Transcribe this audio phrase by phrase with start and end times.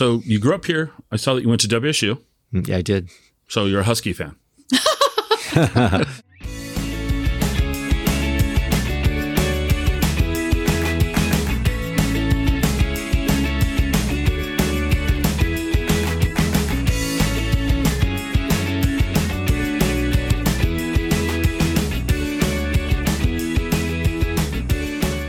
[0.00, 0.92] So you grew up here.
[1.12, 2.18] I saw that you went to WSU.
[2.54, 3.10] Mm, Yeah, I did.
[3.48, 4.34] So you're a Husky fan.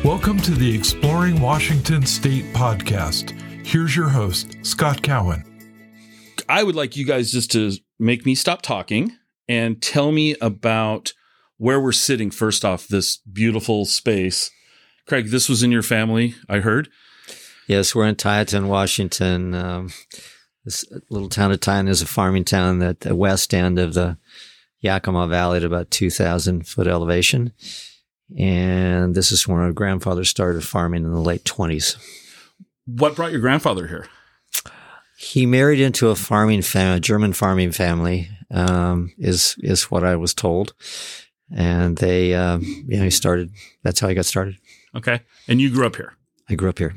[0.05, 3.40] Welcome to the Exploring Washington State podcast.
[3.71, 5.45] Here's your host, Scott Cowan.
[6.49, 9.15] I would like you guys just to make me stop talking
[9.47, 11.13] and tell me about
[11.55, 14.51] where we're sitting first off this beautiful space.
[15.07, 16.89] Craig, this was in your family, I heard.
[17.65, 19.55] Yes, we're in Tieton, Washington.
[19.55, 19.93] Um,
[20.65, 24.17] this little town of Tieton is a farming town at the west end of the
[24.81, 27.53] Yakima Valley at about 2,000 foot elevation.
[28.37, 31.95] And this is when our grandfather started farming in the late 20s.
[32.85, 34.07] What brought your grandfather here?
[35.17, 40.15] He married into a farming family, a German farming family, um, is, is what I
[40.15, 40.73] was told.
[41.53, 43.51] And they, um, you know, he started,
[43.83, 44.57] that's how he got started.
[44.95, 45.21] Okay.
[45.47, 46.15] And you grew up here.
[46.49, 46.95] I grew up here.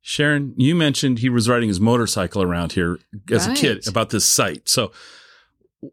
[0.00, 2.98] Sharon, you mentioned he was riding his motorcycle around here
[3.30, 4.68] as a kid about this site.
[4.68, 4.92] So,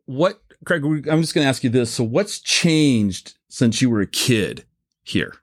[0.05, 1.91] what, Craig, I'm just going to ask you this.
[1.91, 4.65] So, what's changed since you were a kid
[5.03, 5.35] here?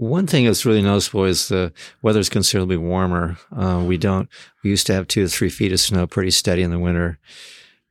[0.00, 3.36] One thing that's really noticeable is the weather's considerably warmer.
[3.54, 4.30] Uh, we don't,
[4.64, 7.18] we used to have two to three feet of snow pretty steady in the winter.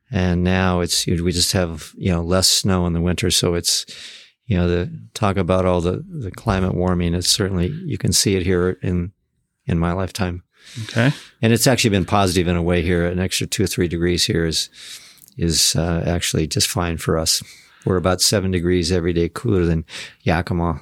[0.10, 3.30] And now it's, we just have, you know, less snow in the winter.
[3.30, 3.86] So it's,
[4.48, 7.14] you know, the talk about all the, the climate warming.
[7.14, 9.12] It's certainly, you can see it here in,
[9.68, 10.42] in my lifetime.
[10.86, 11.12] Okay.
[11.44, 13.06] And it's actually been positive in a way here.
[13.06, 14.72] An extra two or three degrees here is,
[15.38, 17.44] is, uh, actually just fine for us.
[17.86, 19.86] We're about seven degrees every day cooler than
[20.24, 20.82] Yakima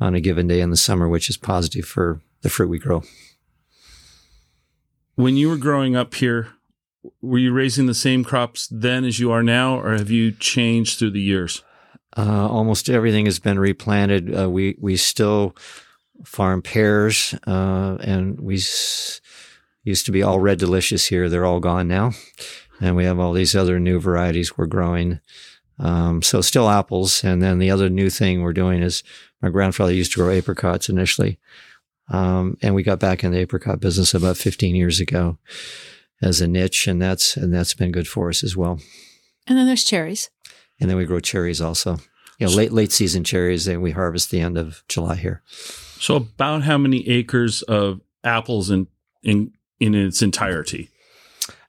[0.00, 3.02] on a given day in the summer, which is positive for the fruit we grow.
[5.14, 6.48] When you were growing up here,
[7.20, 10.98] were you raising the same crops then as you are now, or have you changed
[10.98, 11.62] through the years?
[12.16, 14.36] Uh, almost everything has been replanted.
[14.36, 15.54] Uh, we we still
[16.24, 19.20] farm pears, uh, and we s-
[19.82, 21.28] used to be all red delicious here.
[21.28, 22.12] They're all gone now,
[22.80, 25.20] and we have all these other new varieties we're growing.
[25.78, 29.02] Um, so still apples, and then the other new thing we're doing is
[29.44, 31.38] my grandfather used to grow apricots initially,
[32.08, 35.36] um, and we got back in the apricot business about 15 years ago
[36.22, 38.80] as a niche, and that's and that's been good for us as well.
[39.46, 40.30] And then there's cherries.
[40.80, 41.98] And then we grow cherries also.
[42.38, 45.42] You know, late late season cherries and we harvest the end of July here.
[46.00, 48.88] So, about how many acres of apples in
[49.22, 50.88] in in its entirety?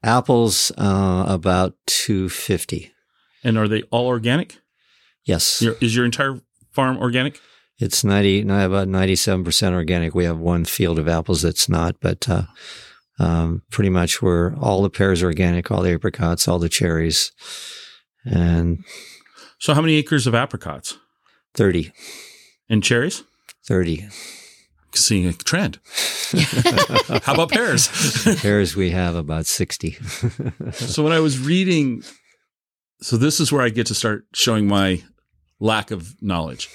[0.02, 2.90] Apples, uh, about two fifty.
[3.44, 4.56] And are they all organic?
[5.24, 6.40] Yes, Your, is your entire
[6.72, 7.40] farm organic?
[7.78, 10.14] It's ninety, no, about ninety-seven percent organic.
[10.14, 12.42] We have one field of apples that's not, but uh,
[13.18, 17.32] um, pretty much we're all the pears are organic, all the apricots, all the cherries,
[18.24, 18.84] and
[19.58, 20.98] So, how many acres of apricots
[21.54, 21.92] 30,
[22.68, 23.24] and cherries?
[23.66, 24.08] 30.
[24.94, 25.78] Seeing a trend.
[27.22, 27.88] how about pears?
[28.40, 29.92] pears we have about sixty.
[30.72, 32.02] so, when I was reading,
[33.02, 35.02] so this is where I get to start showing my
[35.60, 36.70] lack of knowledge.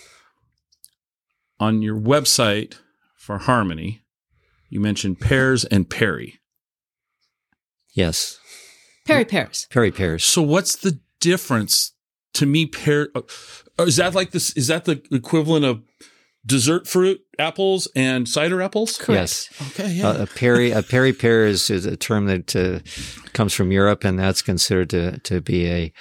[1.61, 2.79] On your website
[3.15, 4.01] for Harmony,
[4.67, 6.39] you mentioned pears and Perry.
[7.93, 8.39] yes,
[9.05, 9.67] Perry pears.
[9.69, 10.23] Perry pears.
[10.23, 11.93] So what's the difference
[12.33, 12.65] to me?
[12.65, 13.21] Pear uh,
[13.79, 14.57] is that like this?
[14.57, 15.83] Is that the equivalent of
[16.43, 18.99] dessert fruit apples and cider apples?
[19.07, 19.47] Yes.
[19.69, 19.91] Okay.
[19.91, 20.09] Yeah.
[20.09, 22.79] Uh, a perry a perry pear is, is a term that uh,
[23.33, 25.93] comes from Europe, and that's considered to to be a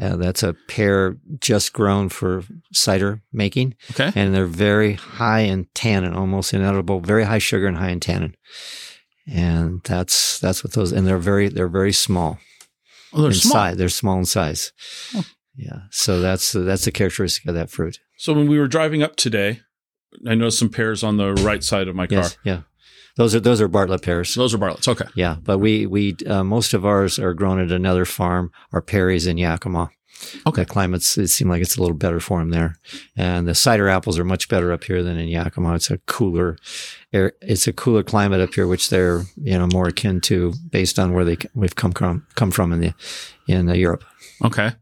[0.00, 4.10] uh, that's a pear just grown for cider making, okay.
[4.14, 8.34] and they're very high in tannin, almost inedible, very high sugar and high in tannin,
[9.26, 12.38] and that's that's what those and they're very they're very small
[13.14, 13.52] Oh, they're in small.
[13.52, 13.76] size.
[13.76, 14.72] They're small in size.
[15.14, 15.24] Oh.
[15.56, 18.00] Yeah, so that's that's the characteristic of that fruit.
[18.18, 19.60] So when we were driving up today,
[20.26, 22.18] I noticed some pears on the right side of my car.
[22.18, 22.60] Yes, yeah,
[23.16, 24.34] those are those are Bartlett pears.
[24.34, 24.88] Those are Bartlett's.
[24.88, 25.06] Okay.
[25.14, 28.50] Yeah, but we we uh, most of ours are grown at another farm.
[28.72, 29.90] Our Perry's in Yakima.
[30.46, 30.62] Okay.
[30.62, 32.76] The climate's it seemed like it's a little better for them there,
[33.16, 35.74] and the cider apples are much better up here than in Yakima.
[35.74, 36.56] It's a cooler,
[37.12, 40.98] air, it's a cooler climate up here, which they're you know more akin to based
[40.98, 42.94] on where they we've come from come from in the
[43.46, 44.04] in uh, Europe.
[44.44, 44.72] Okay.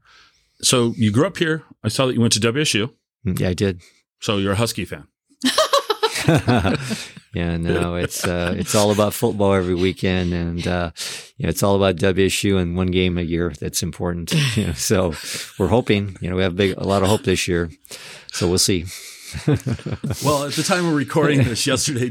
[0.62, 1.64] So you grew up here.
[1.82, 2.92] I saw that you went to WSU.
[3.26, 3.80] Mm, Yeah, I did.
[4.20, 5.08] So you're a Husky fan.
[7.34, 10.90] yeah, no, it's uh, it's all about football every weekend, and uh,
[11.36, 13.52] you know, it's all about WSU and one game a year.
[13.60, 14.32] That's important.
[14.56, 15.14] You know, so
[15.58, 16.16] we're hoping.
[16.20, 17.70] You know, we have big a lot of hope this year.
[18.32, 18.84] So we'll see.
[20.24, 22.10] Well, at the time of recording this yesterday,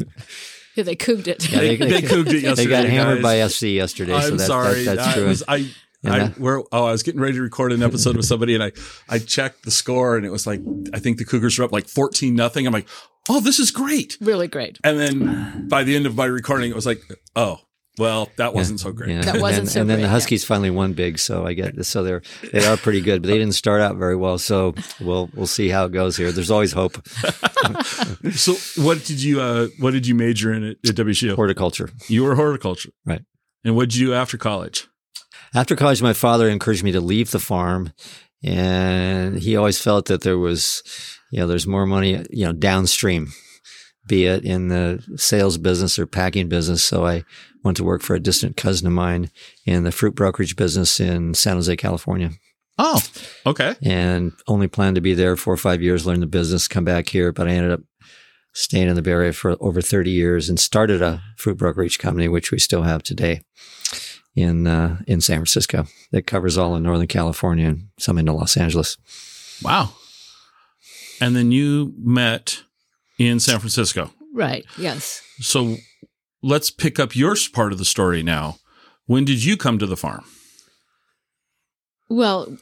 [0.75, 1.49] Yeah, they cooked it.
[1.51, 2.55] Yeah, They, they cooked it yesterday.
[2.55, 3.41] They got hammered guys.
[3.41, 4.13] by SC yesterday.
[4.15, 4.83] I'm so that, sorry.
[4.85, 5.27] That, that's I true.
[5.27, 5.69] was- I,
[6.03, 8.55] And I, that- where, oh, I was getting ready to record an episode with somebody
[8.55, 8.71] and I,
[9.09, 10.61] I checked the score and it was like,
[10.93, 12.65] I think the Cougars were up like 14 nothing.
[12.65, 12.87] I'm like,
[13.29, 14.17] oh, this is great.
[14.19, 14.79] Really great.
[14.83, 17.01] And then by the end of my recording, it was like,
[17.35, 17.59] oh,
[17.97, 19.09] well, that wasn't so great.
[19.09, 19.21] Yeah.
[19.21, 20.13] That and wasn't then, so and then great, the yeah.
[20.13, 21.89] Huskies finally won big, so I get this.
[21.89, 22.21] so they're
[22.53, 24.37] they are pretty good, but they didn't start out very well.
[24.37, 26.31] So we'll we'll see how it goes here.
[26.31, 27.05] There's always hope.
[28.33, 31.35] So what did you, uh, what did you major in at, at WSU?
[31.35, 31.89] Horticulture.
[32.07, 32.89] You were horticulture.
[33.05, 33.21] Right.
[33.63, 34.87] And what did you do after college?
[35.53, 37.91] After college, my father encouraged me to leave the farm,
[38.41, 40.81] and he always felt that there was,
[41.31, 43.33] you know, there's more money, you know, downstream,
[44.07, 46.85] be it in the sales business or packing business.
[46.85, 47.25] So I
[47.63, 49.29] went to work for a distant cousin of mine
[49.65, 52.31] in the fruit brokerage business in San Jose, California.
[52.77, 53.01] Oh,
[53.45, 53.75] okay.
[53.83, 57.09] and only planned to be there four or five years, learn the business, come back
[57.09, 57.31] here.
[57.33, 57.81] But I ended up
[58.53, 62.27] staying in the Bay Area for over 30 years and started a fruit brokerage company,
[62.29, 63.41] which we still have today
[64.35, 68.57] in, uh, in San Francisco that covers all of Northern California and some into Los
[68.57, 68.97] Angeles.
[69.61, 69.93] Wow.
[71.19, 72.63] And then you met
[73.19, 74.11] in San Francisco.
[74.33, 74.65] Right.
[74.77, 75.21] Yes.
[75.39, 75.77] So
[76.41, 78.57] let's pick up your part of the story now.
[79.05, 80.23] When did you come to the farm?
[82.09, 82.57] Well,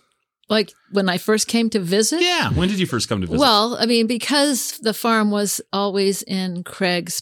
[0.49, 2.21] like when I first came to visit.
[2.21, 2.49] Yeah.
[2.49, 3.39] When did you first come to visit?
[3.39, 7.21] Well, I mean, because the farm was always in Craig's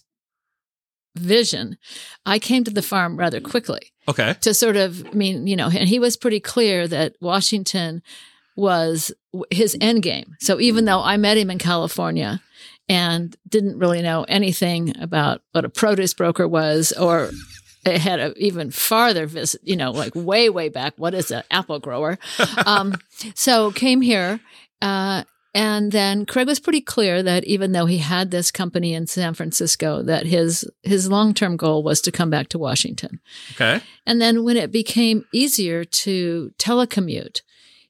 [1.18, 1.78] vision,
[2.26, 4.36] I came to the farm rather quickly okay.
[4.42, 8.02] to sort of, I mean, you know, and he was pretty clear that Washington
[8.56, 9.12] was
[9.52, 10.36] his end game.
[10.40, 12.42] So even though I met him in California
[12.90, 17.32] and didn't really know anything about what a produce broker was or
[17.86, 20.94] it had a even farther visit, you know, like way, way back.
[20.98, 22.18] What is an apple grower?
[22.66, 22.96] um,
[23.36, 24.40] so came here,
[24.82, 25.24] uh,
[25.58, 29.34] and then Craig was pretty clear that even though he had this company in San
[29.34, 33.20] Francisco, that his his long term goal was to come back to Washington.
[33.54, 33.82] Okay.
[34.06, 37.42] And then when it became easier to telecommute,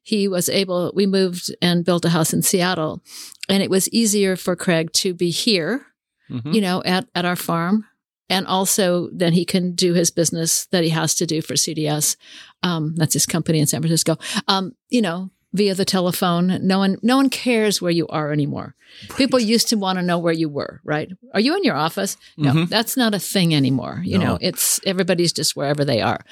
[0.02, 3.04] he was able, we moved and built a house in Seattle,
[3.50, 5.86] and it was easier for Craig to be here,
[6.30, 6.54] Mhm.
[6.56, 7.84] you know, at, at our farm.
[8.30, 12.18] And also, then he can do his business that he has to do for CDS.
[12.62, 14.18] Um, that's his company in San Francisco.
[14.50, 16.60] Um, you know, via the telephone.
[16.68, 18.76] No one, no one cares where you are anymore.
[19.16, 21.10] People used to want to know where you were, right?
[21.34, 22.18] Are you in your office?
[22.38, 22.70] No, Mhm.
[22.70, 24.02] that's not a thing anymore.
[24.06, 24.26] You No.
[24.26, 26.24] know, it's everybody's just wherever they are.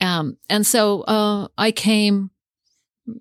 [0.00, 2.30] Um, and so uh, I came,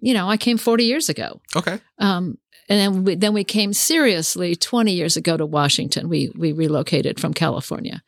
[0.02, 1.42] you know, I came 40 years ago.
[1.56, 1.80] Okay.
[2.00, 2.38] Um,
[2.70, 6.08] and then we, then we came seriously 20 years ago to Washington.
[6.08, 8.02] We, we relocated from California.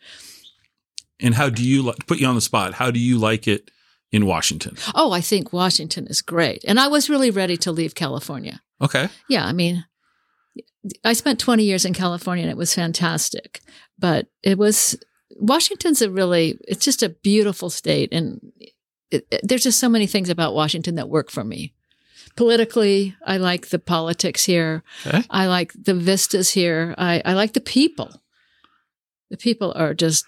[1.19, 2.73] And how do you li- put you on the spot?
[2.75, 3.69] How do you like it
[4.13, 4.77] in Washington?
[4.95, 6.63] Oh, I think Washington is great.
[6.65, 8.61] And I was really ready to leave California.
[8.81, 9.09] Okay.
[9.27, 9.83] Yeah, I mean,
[11.03, 13.59] I spent 20 years in California and it was fantastic.
[13.99, 14.95] But it was,
[15.31, 18.09] Washington's a really, it's just a beautiful state.
[18.13, 18.51] And
[19.11, 21.73] it, it- there's just so many things about Washington that work for me.
[22.35, 24.83] Politically, I like the politics here.
[25.05, 25.23] Okay.
[25.29, 26.95] I like the vistas here.
[26.97, 28.09] I, I like the people.
[29.29, 30.25] The people are just,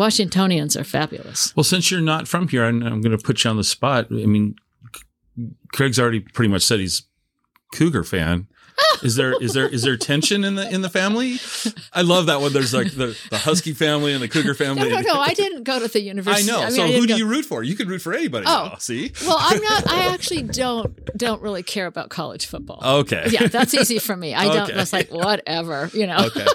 [0.00, 1.54] Washingtonians are fabulous.
[1.54, 4.06] Well, since you're not from here, I'm, I'm going to put you on the spot.
[4.10, 4.56] I mean,
[5.74, 7.02] Craig's already pretty much said he's
[7.74, 8.46] Cougar fan.
[9.02, 11.36] Is there is there is there tension in the in the family?
[11.92, 12.52] I love that one.
[12.54, 14.88] There's like the, the Husky family and the Cougar family.
[14.88, 15.14] no, no.
[15.14, 15.20] no.
[15.20, 16.50] I didn't go to the university.
[16.50, 16.62] I know.
[16.62, 17.62] mean, so I who do go- you root for?
[17.62, 18.46] You could root for anybody.
[18.48, 18.70] Oh.
[18.70, 19.12] now, see?
[19.26, 19.86] Well, I'm not.
[19.86, 22.80] I actually don't don't really care about college football.
[23.00, 23.26] Okay.
[23.30, 24.34] Yeah, that's easy for me.
[24.34, 24.70] I don't.
[24.70, 24.80] Okay.
[24.80, 26.26] It's like whatever, you know.
[26.26, 26.46] Okay.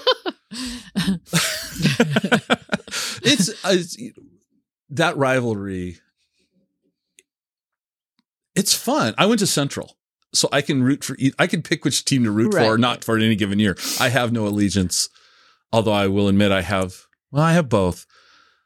[3.26, 3.96] it's, uh, it's
[4.90, 5.98] that rivalry.
[8.54, 9.14] It's fun.
[9.18, 9.96] I went to Central,
[10.32, 11.16] so I can root for.
[11.38, 13.76] I can pick which team to root for, or not for any given year.
[14.00, 15.10] I have no allegiance,
[15.72, 17.04] although I will admit I have.
[17.30, 18.06] Well, I have both.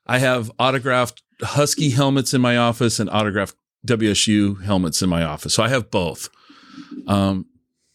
[0.06, 5.54] I have autographed Husky helmets in my office and autographed WSU helmets in my office,
[5.54, 6.28] so I have both.
[7.08, 7.46] Um,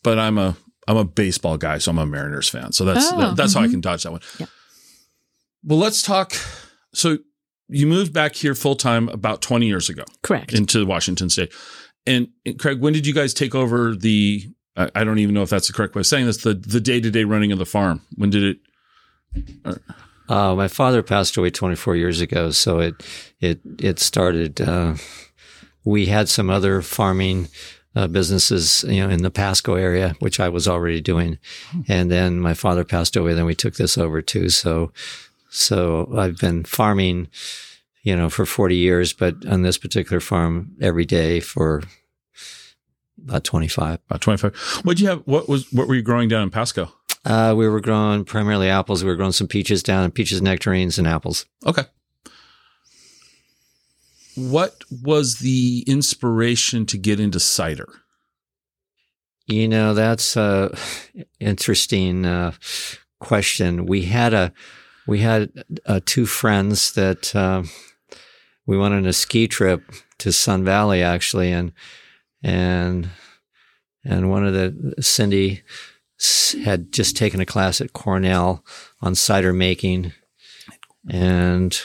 [0.03, 0.57] but I'm a
[0.87, 2.73] I'm a baseball guy, so I'm a Mariners fan.
[2.73, 3.71] So that's Oh, that's how I mhm.
[3.71, 4.21] can dodge that one.
[4.37, 4.47] Yeah.
[5.65, 6.33] Well, let's talk.
[6.93, 7.17] So
[7.67, 10.53] you moved back here full time about 20 years ago Correct.
[10.53, 11.51] into Washington State.
[12.05, 14.43] And, and Craig, when did you guys take over the?
[14.77, 16.37] I, I don't even know if that's the correct way of saying this.
[16.37, 18.01] The the day to day running of the farm.
[18.15, 18.59] When did
[19.65, 19.81] it?
[20.29, 22.95] Uh, my father passed away 24 years ago, so it
[23.39, 24.61] it it started.
[24.61, 24.95] Uh,
[25.83, 27.47] we had some other farming
[27.95, 31.37] uh, businesses, you know, in the Pasco area, which I was already doing,
[31.87, 33.33] and then my father passed away.
[33.33, 34.49] Then we took this over too.
[34.49, 34.91] So,
[35.55, 37.29] so I've been farming,
[38.03, 41.83] you know, for 40 years, but on this particular farm every day for
[43.23, 43.99] about 25.
[44.09, 44.55] About 25.
[44.83, 45.21] What did you have?
[45.25, 46.91] What was what were you growing down in Pasco?
[47.23, 49.03] Uh, we were growing primarily apples.
[49.03, 51.45] We were growing some peaches down, and peaches, nectarines, and apples.
[51.65, 51.83] Okay.
[54.35, 57.87] What was the inspiration to get into cider?
[59.47, 60.75] You know, that's a
[61.39, 62.51] interesting uh,
[63.19, 63.85] question.
[63.85, 64.53] We had a
[65.07, 65.51] we had
[65.85, 67.63] uh, two friends that uh,
[68.65, 69.83] we went on a ski trip
[70.19, 71.71] to Sun Valley actually, and
[72.43, 73.09] and
[74.03, 75.63] and one of the Cindy
[76.63, 78.63] had just taken a class at Cornell
[79.01, 80.13] on cider making,
[81.09, 81.79] and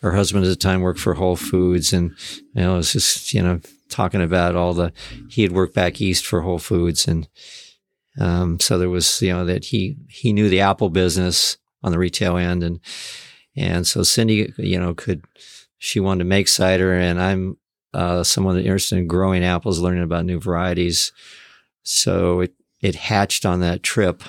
[0.00, 2.12] her husband at the time worked for Whole Foods, and
[2.54, 4.92] you know, it was just you know talking about all the
[5.28, 7.28] he had worked back east for Whole Foods, and
[8.18, 11.98] um, so there was you know that he he knew the apple business on the
[11.98, 12.80] retail end, and
[13.56, 15.24] and so Cindy you know could
[15.78, 17.56] she wanted to make cider, and I'm
[17.94, 21.12] uh, someone that interested in growing apples, learning about new varieties,
[21.82, 24.22] so it it hatched on that trip.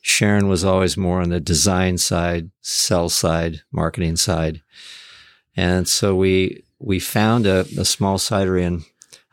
[0.00, 4.62] Sharon was always more on the design side, sell side, marketing side.
[5.56, 8.84] And so we we found a, a small cidery in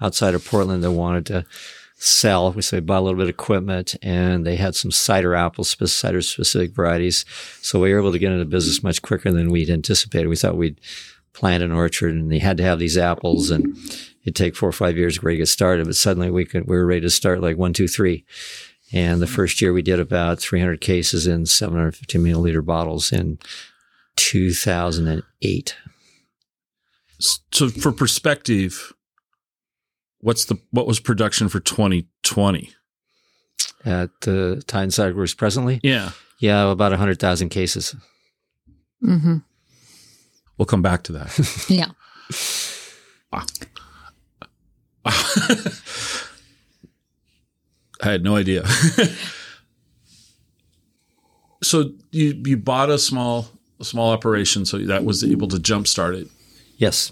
[0.02, 1.46] outside of Portland that wanted to
[1.96, 2.52] sell.
[2.52, 6.22] We we bought a little bit of equipment and they had some cider apples, cider
[6.22, 7.26] specific varieties.
[7.62, 10.28] So we were able to get into business much quicker than we'd anticipated.
[10.28, 10.82] We thought we'd
[11.34, 13.76] plant an orchard and they had to have these apples and
[14.24, 15.86] it'd take four or five years to get started.
[15.86, 18.26] But suddenly we could, we were ready to start like one, two, three.
[18.94, 23.40] And the first year we did about 300 cases in 750 milliliter bottles in
[24.18, 25.76] 2008.
[27.20, 28.94] So, for perspective,
[30.26, 32.72] what's the what was production for 2020?
[33.86, 37.96] At the Tieton Cider Works presently, Yeah, yeah, about 100,000 cases.
[39.04, 39.38] Mm-hmm.
[40.58, 41.66] we'll come back to that.
[41.70, 41.92] Yeah.
[48.02, 48.66] I had no idea.
[51.64, 53.48] so you you bought a small
[53.80, 56.28] a small operation, so that was able to jumpstart it.
[56.78, 57.12] Yes.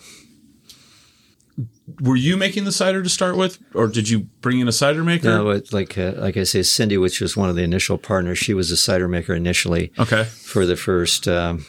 [2.02, 5.04] Were you making the cider to start with, or did you bring in a cider
[5.04, 5.28] maker?
[5.28, 8.38] No, but like uh, like I say, Cindy, which was one of the initial partners,
[8.38, 10.24] she was a cider maker initially Okay.
[10.24, 11.66] for the first um,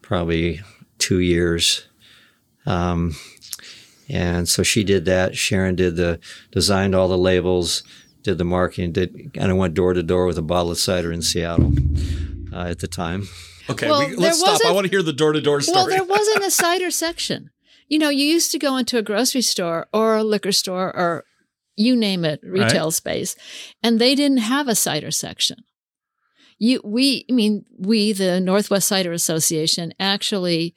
[0.00, 0.60] probably
[0.98, 1.86] two years.
[2.64, 3.14] Um,
[4.08, 5.36] and so she did that.
[5.36, 6.20] Sharon did the
[6.52, 7.82] designed all the labels,
[8.22, 11.12] did the marketing, did kind of went door to door with a bottle of cider
[11.12, 11.72] in Seattle
[12.52, 13.28] uh, at the time.
[13.68, 13.88] Okay.
[13.90, 14.60] Well, we, let's stop.
[14.66, 15.76] I want to hear the door to door story.
[15.76, 17.50] Well, there wasn't a cider section.
[17.90, 21.24] You know, you used to go into a grocery store or a liquor store or
[21.76, 23.34] you name it, retail space,
[23.82, 25.58] and they didn't have a cider section.
[26.58, 30.74] You, we, I mean, we, the Northwest Cider Association, actually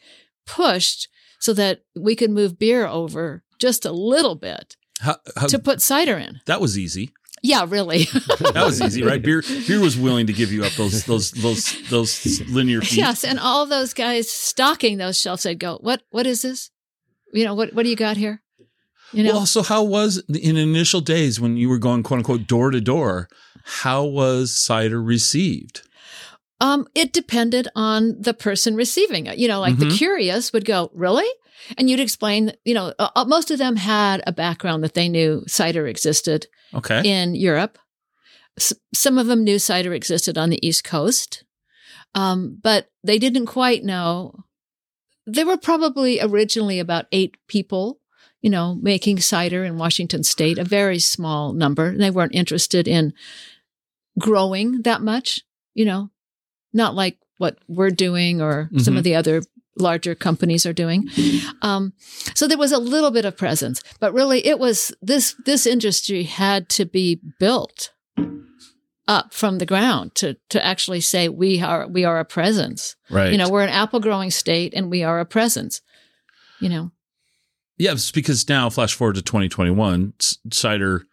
[0.48, 1.08] pushed
[1.39, 5.82] so that we could move beer over just a little bit How- how- to put
[5.82, 6.39] cider in.
[6.48, 7.12] that was easy.
[7.46, 8.05] Yeah, really.
[8.53, 9.22] That was easy, right?
[9.22, 12.93] Beer beer was willing to give you up those those those those linear feet.
[12.98, 16.03] yes, and all those guys stocking those shelves, they'd go, "What?
[16.12, 16.72] What is this?
[17.34, 17.74] You know, what?
[17.74, 18.42] What do you got here?"
[19.12, 22.48] You know, Well, so how was in initial days when you were going quote unquote
[22.48, 23.28] door to door?
[23.63, 25.82] How was cider received?
[26.60, 29.38] Um, it depended on the person receiving it.
[29.38, 29.98] You know, like the Mhm.
[29.98, 31.28] curious would go, "Really?"
[31.78, 32.54] And you'd explain.
[32.66, 36.48] You know, uh, uh, most of them had a background that they knew cider existed
[36.74, 37.02] Okay.
[37.04, 37.78] in Europe.
[38.58, 41.44] S- some of them knew cider existed on the East Coast,
[42.16, 44.44] um, but they didn't quite know.
[45.25, 48.00] There were probably originally about eight people,
[48.42, 51.96] you know, making cider in Washington State, a very small number.
[51.98, 53.13] They weren't interested in
[54.20, 55.42] growing that much,
[55.74, 56.10] you know,
[56.74, 58.98] not like what we're doing or some Mhm.
[59.00, 59.42] of the other
[59.80, 61.10] larger companies are doing.
[61.63, 61.94] Um,
[62.36, 66.24] so there was a little bit of presence, but really it was this this industry
[66.24, 67.92] had to be built
[69.08, 72.96] up from the ground to to actually say we are we are a presence.
[73.10, 73.32] right.
[73.32, 75.82] You know, we're an apple growing state and we are a presence.
[76.60, 76.92] You know.
[77.78, 80.14] Yes, because now flash forward to 2021,
[80.52, 81.06] cider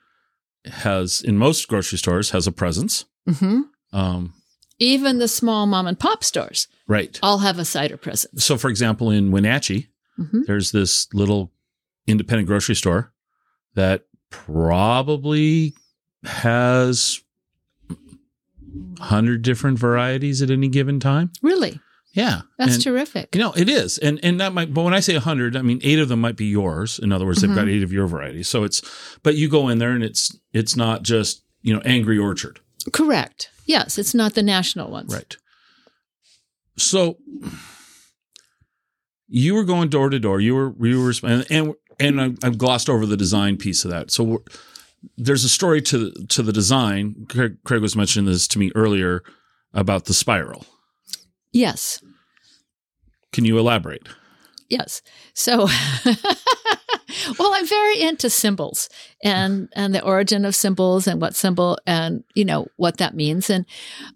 [0.66, 3.06] has in most grocery stores has a presence.
[3.26, 4.34] hmm Um,
[4.78, 7.18] Even the small mom and pop stores right.
[7.22, 8.44] all have a cider presence.
[8.44, 10.44] So, for example, in Wenatchee, Mhm.
[10.46, 11.50] there's this little
[12.06, 13.12] independent grocery store
[13.74, 15.74] that probably
[16.24, 17.20] has
[18.98, 21.30] 100 different varieties at any given time.
[21.42, 21.80] Really,
[22.12, 22.42] Yeah.
[22.58, 23.34] that's And- terrific.
[23.34, 23.98] You know, it is.
[23.98, 26.36] And and that might but when I say 100, I mean 8 of them might
[26.36, 26.98] be yours.
[26.98, 27.76] In other words, they've got mm-hmm.
[27.76, 28.48] 8 of your varieties.
[28.48, 28.82] So it's
[29.22, 32.60] but you go in there and it's it's not just, you know, Angry Orchard.
[32.92, 33.50] Correct.
[33.66, 35.12] Yes, it's not the national ones.
[35.14, 35.36] Right.
[36.76, 37.18] So
[39.28, 40.40] you were going door to door.
[40.40, 43.90] You were you were and and, and I, I've glossed over the design piece of
[43.90, 44.10] that.
[44.10, 44.44] So we're-
[45.16, 47.26] there's a story to to the design.
[47.28, 49.22] Craig, Craig was mentioning this to me earlier
[49.72, 50.66] about the spiral.
[51.52, 52.02] Yes.
[53.32, 54.08] Can you elaborate?
[54.68, 55.02] Yes.
[55.34, 55.66] So,
[57.38, 58.88] well, I'm very into symbols
[59.22, 63.50] and and the origin of symbols and what symbol and you know what that means.
[63.50, 63.66] And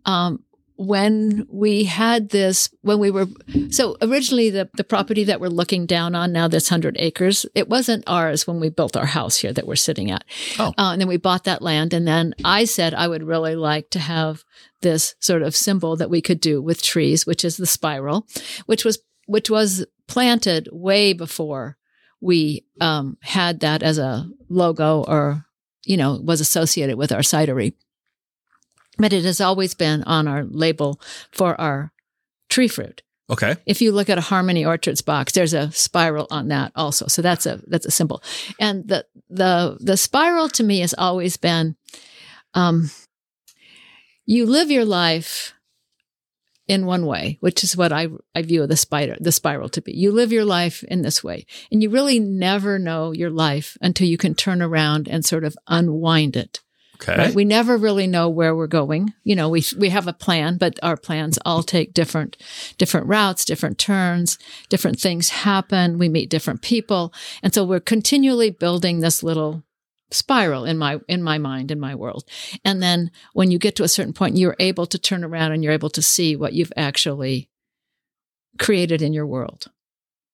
[0.05, 0.44] um,
[0.77, 3.27] when we had this, when we were
[3.71, 7.69] so originally the the property that we're looking down on now, this hundred acres, it
[7.69, 10.25] wasn't ours when we built our house here that we're sitting at.
[10.59, 10.75] Oh.
[10.77, 13.91] Uh, and then we bought that land, and then I said I would really like
[13.91, 14.45] to have
[14.83, 18.27] this sort of symbol that we could do with trees, which is the spiral,
[18.67, 21.77] which was which was planted way before
[22.21, 25.45] we um, had that as a logo or
[25.85, 27.75] you know was associated with our cidery
[28.99, 31.01] but it has always been on our label
[31.33, 31.93] for our
[32.49, 33.57] tree fruit Okay.
[33.65, 37.23] if you look at a harmony orchards box there's a spiral on that also so
[37.23, 38.23] that's a that's a symbol
[38.61, 41.77] and the the the spiral to me has always been
[42.53, 42.91] um
[44.27, 45.55] you live your life
[46.67, 49.93] in one way, which is what I I view the spider the spiral to be.
[49.93, 54.09] You live your life in this way, and you really never know your life until
[54.09, 56.61] you can turn around and sort of unwind it.
[57.07, 57.17] Okay.
[57.17, 57.35] Right?
[57.35, 59.13] We never really know where we're going.
[59.25, 62.37] You know, we we have a plan, but our plans all take different
[62.79, 65.99] different routes, different turns, different things happen.
[65.99, 69.65] We meet different people, and so we're continually building this little
[70.11, 72.25] spiral in my in my mind in my world
[72.65, 75.65] and then when you get to a certain point you're able to turn around and
[75.65, 77.49] you're able to see what you've actually
[78.61, 79.67] created in your world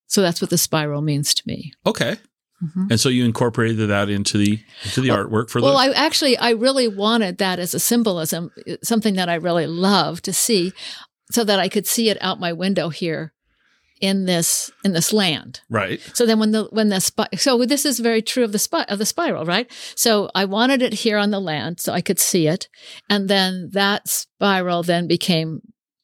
[0.06, 2.18] so that's what the spiral means to me okay.
[2.62, 2.90] Mhm.
[2.90, 5.92] And so you incorporated that into the into the artwork for well the Well, i
[5.92, 8.50] actually i really wanted that as a symbolism
[8.82, 10.72] something that i really love to see
[11.30, 13.32] so that i could see it out my window here
[14.00, 16.00] in this in this land right.
[16.14, 18.84] So then when the when the spi- so this is very true of the spi-
[18.88, 19.70] of the spiral, right?
[19.94, 22.68] So I wanted it here on the land so I could see it,
[23.10, 25.60] and then that spiral then became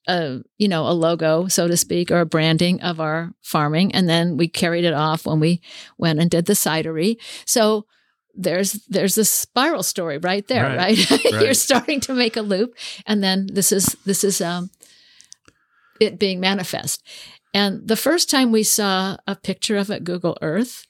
[0.07, 4.09] a you know a logo, so to speak, or a branding of our farming, and
[4.09, 5.61] then we carried it off when we
[5.99, 7.17] went and did the cidery.
[7.45, 7.87] So
[8.35, 11.25] there's there's this spiral story right there, Right, right?
[11.43, 12.75] You're starting to make a loop,
[13.07, 14.71] and then this is this is um
[16.01, 17.03] it being manifest.
[17.55, 20.87] And the first time we saw a picture of it, Google Earth,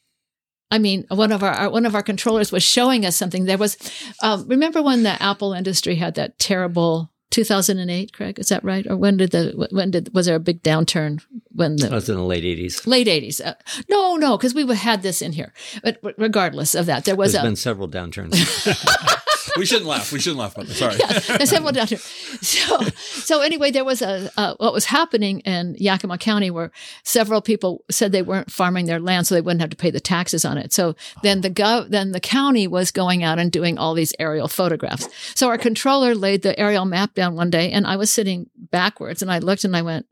[0.71, 3.45] I mean, one of our, our one of our controllers was showing us something.
[3.45, 3.77] There was,
[4.23, 8.39] um, remember when the Apple industry had that terrible 2008, Craig?
[8.39, 8.87] Is that right?
[8.89, 11.23] Or when did the when did was there a big downturn
[11.55, 12.87] when the That was in the late 80s.
[12.87, 13.41] late 80s?
[13.45, 13.55] Uh,
[13.89, 15.53] no, no, because we had this in here.
[15.83, 18.35] But regardless of that, there was There's a been several downturns.
[19.59, 20.13] we shouldn't laugh.
[20.13, 20.79] We shouldn't laugh about this.
[20.79, 20.97] Sorry.
[21.39, 21.99] There's several down here.
[21.99, 26.71] So, so anyway, there was a uh, what was happening in Yakima County where
[27.03, 30.01] several people said they weren't farming their land, so they wouldn't have to pay the
[30.01, 30.73] taxes on it.
[30.73, 34.49] So then the gov, then the county was going out and doing all these aerial
[34.49, 35.09] photographs.
[35.35, 39.23] So our controller laid the aerial map down one day, and I was sitting backwards,
[39.23, 40.07] and I looked and I went,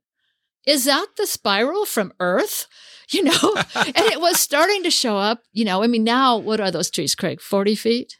[0.66, 2.66] "Is that the spiral from Earth?"
[3.10, 5.42] You know, and it was starting to show up.
[5.52, 7.40] You know, I mean, now what are those trees, Craig?
[7.40, 8.16] Forty feet.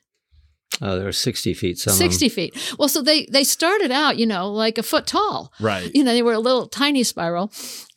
[0.81, 1.79] Oh, they're 60 feet.
[1.79, 2.75] Some 60 feet.
[2.79, 5.53] Well, so they they started out, you know, like a foot tall.
[5.61, 5.91] Right.
[5.95, 7.53] You know, they were a little tiny spiral.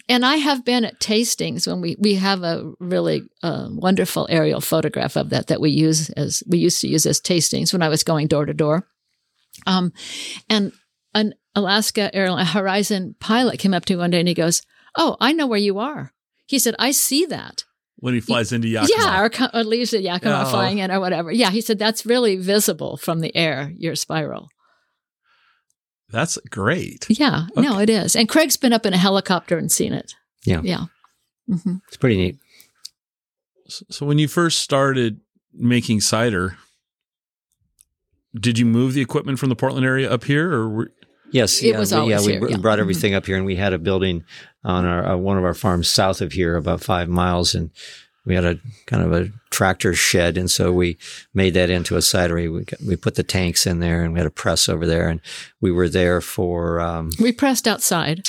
[0.09, 4.61] And I have been at tastings when we we have a really uh, wonderful aerial
[4.61, 7.89] photograph of that that we use as we used to use as tastings when I
[7.89, 8.87] was going door to door.
[9.65, 9.91] Um,
[10.49, 10.71] and
[11.13, 14.61] an Alaska Airline Horizon pilot came up to me one day and he goes,
[14.95, 16.13] "Oh, I know where you are."
[16.45, 17.65] He said, "I see that."
[17.99, 18.93] When he flies into Yakima.
[18.95, 20.49] Yeah, or, or leaves the Yakima Oh.
[20.51, 21.31] flying in or whatever.
[21.31, 23.73] Yeah, he said that's really visible from the air.
[23.77, 24.49] Your spiral.
[26.09, 27.05] That's great.
[27.09, 28.15] Yeah, no, it is.
[28.15, 30.13] And Craig's been up in a helicopter and seen it.
[30.45, 30.61] Yeah.
[30.63, 30.85] Yeah.
[31.51, 32.37] hmm It's pretty neat.
[33.67, 35.19] So when you first started
[35.53, 36.57] making cider,
[38.39, 40.91] did you move the equipment from the Portland area up here, or were,
[41.31, 42.57] Yes, It yeah, was always yeah, we here, yeah.
[42.57, 42.81] brought Mhm.
[42.81, 44.23] everything up here, and we had a building
[44.63, 47.69] on our uh, one of our farms south of here, about five miles, and
[48.25, 50.97] we had a kind of a tractor shed, and so we
[51.33, 52.51] made that into a cidery.
[52.53, 55.09] We got, we put the tanks in there, and we had a press over there,
[55.09, 55.21] and
[55.61, 56.79] we were there for.
[56.79, 58.23] Um, We pressed outside.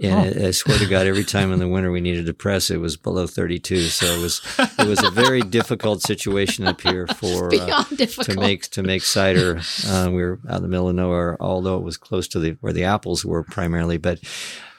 [0.00, 2.70] And I, I swear to God, every time in the winter we needed to press,
[2.70, 3.82] it was below thirty-two.
[3.82, 4.40] So it was
[4.78, 7.50] it was a very difficult situation up here for.
[7.54, 7.84] Uh,
[8.24, 9.60] to make to make cider.
[9.86, 12.56] Uh, we were out in the middle of nowhere, although it was close to the
[12.60, 13.98] where the apples were primarily.
[13.98, 14.20] But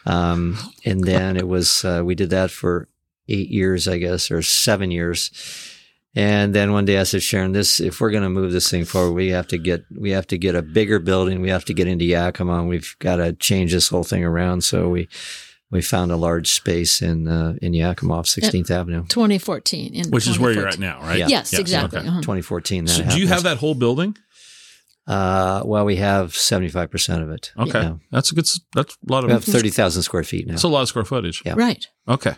[0.05, 2.89] um, and then it was uh, we did that for
[3.29, 5.31] eight years, I guess, or seven years.
[6.15, 8.85] And then one day I said, Sharon, this if we're going to move this thing
[8.85, 11.41] forward, we have to get we have to get a bigger building.
[11.41, 12.59] We have to get into Yakima.
[12.59, 14.63] and We've got to change this whole thing around.
[14.63, 15.09] So we
[15.71, 19.05] we found a large space in uh, in Yakima off 16th Avenue.
[19.07, 19.95] 2014.
[19.95, 21.17] In Which is where you're at now, right?
[21.17, 21.27] Yeah.
[21.29, 21.99] Yes, Yes, exactly.
[21.99, 22.07] okay.
[22.07, 22.21] Uh-huh.
[22.21, 22.87] 2014.
[22.87, 24.15] So that do you have that whole building?
[25.05, 27.51] Uh, well, we have 75% of it.
[27.57, 27.95] Okay, Yeah.
[28.11, 28.47] that's a good.
[28.73, 29.29] That's a lot of.
[29.29, 29.53] We have of.
[29.53, 30.53] 30,000 square feet now.
[30.53, 31.41] That's a lot of square footage.
[31.45, 31.55] Yeah.
[31.57, 31.87] Right.
[32.07, 32.35] Okay.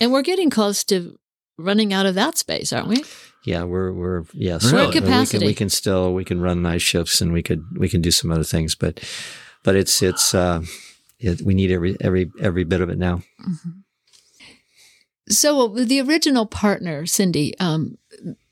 [0.00, 1.18] And we're getting close to
[1.58, 3.04] running out of that space, aren't we?
[3.44, 4.72] Yeah, we're we're yes.
[4.72, 5.38] We're can- capacity.
[5.38, 8.00] We can, we can still we can run night shifts and we could we can
[8.00, 9.00] do some other things, but
[9.64, 10.62] but it's it's uh,
[11.18, 13.22] it, we need every every every bit of it now.
[15.30, 17.98] So the original partner, Cindy, um,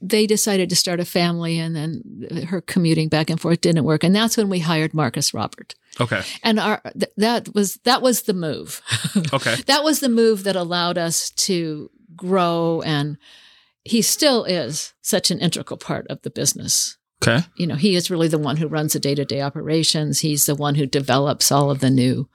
[0.00, 4.04] they decided to start a family, and then her commuting back and forth didn't work,
[4.04, 5.74] and that's when we hired Marcus Robert.
[5.98, 6.22] Okay.
[6.42, 8.82] And our th- that was that was the move.
[9.32, 9.56] Okay.
[9.66, 13.16] that was the move that allowed us to grow, and
[13.84, 16.96] he still is such an integral part of the business.
[17.22, 17.46] Okay.
[17.56, 20.20] You know, he is really the one who runs the day to day operations.
[20.20, 22.28] He's the one who develops all of the new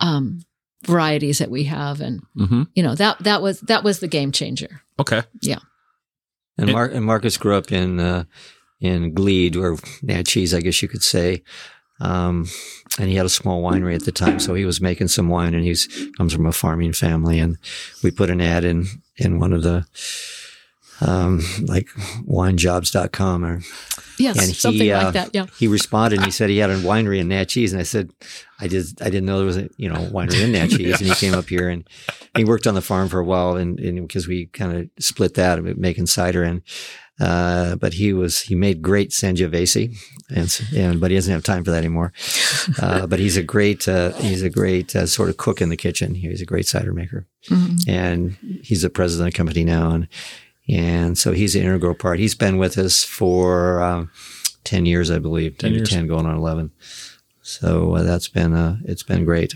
[0.00, 0.40] um,
[0.84, 2.62] varieties that we have, and Mm-hmm.
[2.74, 4.82] you know that that was that was the game changer.
[4.98, 5.22] Okay.
[5.40, 5.60] Yeah.
[6.58, 8.24] And, It- Mar- and Marcus grew up in uh,
[8.80, 11.42] in Gleed or Naches, I guess you could say.
[12.02, 12.48] Um,
[12.98, 15.54] and he had a small winery at the time, so he was making some wine.
[15.54, 17.56] And he's comes from a farming family, and
[18.02, 18.86] we put an ad in
[19.16, 19.86] in one of the
[21.00, 21.88] um, like
[22.26, 23.62] winejobs.com or
[24.18, 25.30] Yes, And he, something uh, like that.
[25.32, 25.46] Yeah.
[25.58, 27.72] he responded and he said he had a winery in Naches.
[27.72, 28.10] And I said,
[28.60, 30.92] I just, I didn't know there was a, you know, winery in Naches.
[31.02, 31.88] And he came up here and
[32.36, 35.34] he worked on the farm for a while and, and because we kind of split
[35.34, 36.62] that making cider and,
[37.20, 39.96] uh, but he was, he made great Sangiovese
[40.34, 42.12] and, and, but he doesn't have time for that anymore.
[42.80, 45.76] Uh, but he's a great, uh, he's a great uh, sort of cook in the
[45.76, 46.14] kitchen.
[46.14, 47.88] He's a great cider maker Mhm.
[47.88, 49.90] and he's the president of the company now.
[49.90, 50.08] And,
[50.68, 52.20] and so he's an integral part.
[52.20, 54.10] He's been with us for um,
[54.62, 55.90] 10 years, I believe, 10 maybe years.
[55.90, 56.70] 10 going on 11.
[57.42, 59.54] So uh, that's been, uh, it's been great.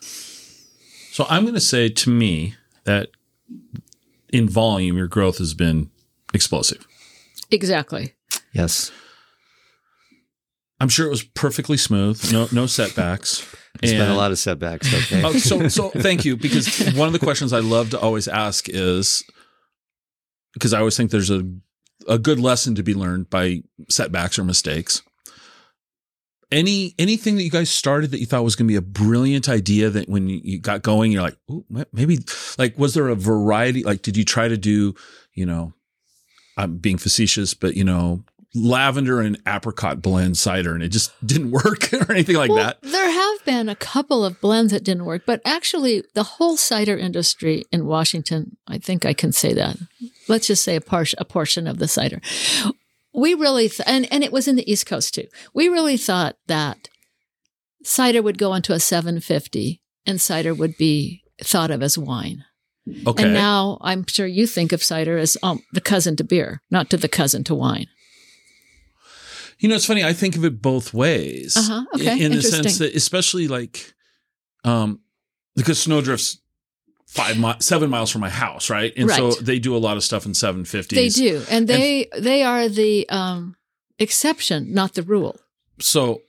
[0.00, 3.08] So I'm going to say to me that
[4.32, 5.90] in volume, your growth has been
[6.34, 6.86] explosive.
[7.50, 8.14] Exactly.
[8.52, 8.90] Yes.
[10.80, 13.46] I'm sure it was perfectly smooth, no no setbacks.
[13.82, 14.92] It's been a lot of setbacks.
[14.92, 15.22] Okay.
[15.24, 18.68] Oh, so so thank you because one of the questions I love to always ask
[18.68, 19.22] is
[20.52, 21.44] because I always think there's a
[22.08, 25.02] a good lesson to be learned by setbacks or mistakes.
[26.50, 29.48] Any anything that you guys started that you thought was going to be a brilliant
[29.48, 32.18] idea that when you, you got going you're like Ooh, maybe
[32.58, 34.94] like was there a variety like did you try to do
[35.32, 35.72] you know
[36.60, 38.22] I'm being facetious but you know
[38.54, 42.82] lavender and apricot blend cider and it just didn't work or anything like well, that
[42.82, 46.96] there have been a couple of blends that didn't work, but actually, the whole cider
[46.96, 49.76] industry in Washington, I think I can say that.
[50.28, 52.20] Let's just say a, par- a portion of the cider.
[53.12, 55.26] We really, th- and, and it was in the East Coast too.
[55.52, 56.88] We really thought that
[57.82, 62.44] cider would go into a 750 and cider would be thought of as wine.
[63.06, 66.62] Okay And now I'm sure you think of cider as um, the cousin to beer,
[66.70, 67.86] not to the cousin to wine.
[69.58, 70.02] You know, it's funny.
[70.02, 71.56] I think of it both ways.
[71.56, 71.84] Uh-huh.
[71.94, 72.16] Okay.
[72.16, 73.92] In, in the sense that, especially like,
[74.64, 75.00] um,
[75.54, 76.38] because Snowdrift's
[77.06, 78.92] five mi- seven miles from my house, right?
[78.96, 81.14] And so they do a lot of stuff in seven fifties.
[81.16, 83.56] They do, and they they are the um,
[83.98, 85.36] exception, not the rule.
[85.78, 86.22] So,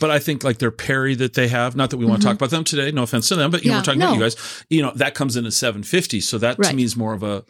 [0.00, 1.76] but I think like their Perry that they have.
[1.76, 2.90] Not that we want to talk about them today.
[2.90, 3.80] No offense to them, but you know, Mm-hmm.
[3.80, 4.64] We're talking about you guys.
[4.70, 6.20] You know, that comes in at seven fifty.
[6.20, 7.44] So that to me is more of a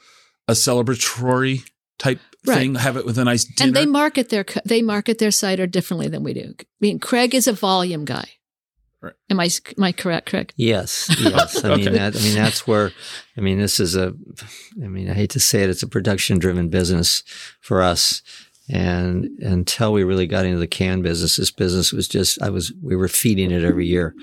[0.49, 1.63] a celebratory
[1.99, 2.59] type Right.
[2.59, 2.75] thing.
[2.75, 3.69] Have it with a nice dinner.
[3.69, 6.55] And they market their they market their cider differently than we do.
[6.61, 8.29] I mean, Craig is a volume guy.
[9.01, 9.15] Right.
[9.31, 10.53] Am I am I correct, Craig?
[10.57, 11.65] Yes, yes.
[11.65, 11.97] I mean Okay.
[11.97, 12.15] that.
[12.17, 12.93] I mean that's where.
[13.39, 14.13] I mean this is a.
[14.83, 15.71] I mean I hate to say it.
[15.71, 17.23] It's a production-driven business
[17.61, 18.21] for us,
[18.69, 22.41] and until we really got into the can business, this business was just.
[22.41, 22.73] I was.
[22.83, 24.15] We were feeding it every year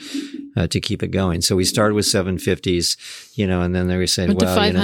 [0.58, 1.42] uh, to keep it going.
[1.42, 4.56] So we started with 750s, you know, and then they were saying, Went to well,
[4.66, 4.80] you know,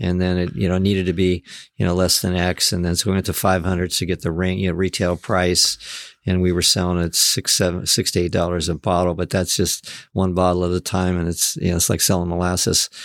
[0.00, 1.44] and then it you know needed to be
[1.76, 4.32] you know less than X, and then so we went to 500s to get the
[4.32, 5.78] ring, you know, retail price,
[6.28, 9.56] and we were selling at six, seven, six to eight dollars a bottle, but that's
[9.56, 12.90] just one bottle at a time, and it's you know it's like selling molasses.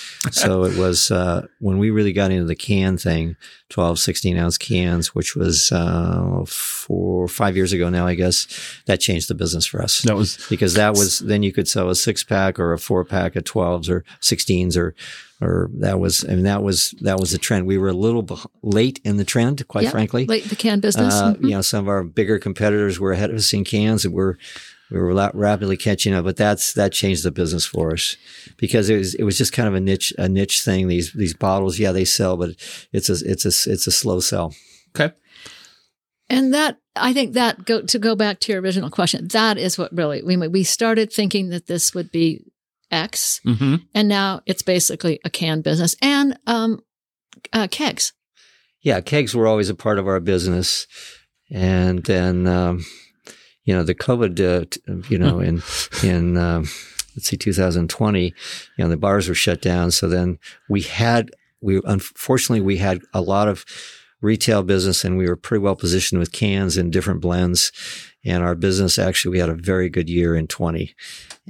[0.44, 3.38] So it was uh, when we really got into the can thing,
[3.70, 8.48] 12, 16 ounce cans, which was uh, four, five years ago now, I guess,
[8.88, 11.90] that changed the business for us that was because that was then you could sell
[11.90, 14.96] a six pack or a four pack of 12s or 16s or
[15.44, 17.66] or that was I mean that was that was the trend.
[17.68, 19.92] We were a little beh- late in the trend, quite Yep.
[19.92, 20.26] frankly.
[20.26, 21.14] Like the can business.
[21.14, 21.44] Uh, Mhm.
[21.44, 24.36] You know, some of our bigger competitors were ahead of us in cans, and we're
[24.92, 26.24] we were rapidly catching up.
[26.26, 28.16] But that's that changed the business for us
[28.58, 30.88] because it was it was just kind of a niche a niche thing.
[30.88, 32.52] These these bottles, yeah, they sell, but
[32.92, 34.54] it's a it's a it's a slow sell.
[34.96, 35.14] okay.
[36.30, 39.28] And that I think that go to go back to your original question.
[39.30, 42.42] That is what really we we started thinking that this would be
[42.94, 46.80] X, hmm and now it's basically a can business and um,
[47.52, 48.14] uh, kegs.
[48.82, 50.88] Yeah, kegs were always a part of our business,
[51.50, 52.86] and then um,
[53.66, 55.62] you know the COVID, uh, t- you know, in
[56.04, 56.66] in um,
[57.16, 58.34] let's see, 2020, you
[58.78, 59.92] know, the bars were shut down.
[59.92, 63.66] So then we had we unfortunately we had a lot of
[64.22, 67.72] retail business, and we were pretty well positioned with cans and different blends.
[68.26, 70.96] And our business actually, we had a very good year in 20.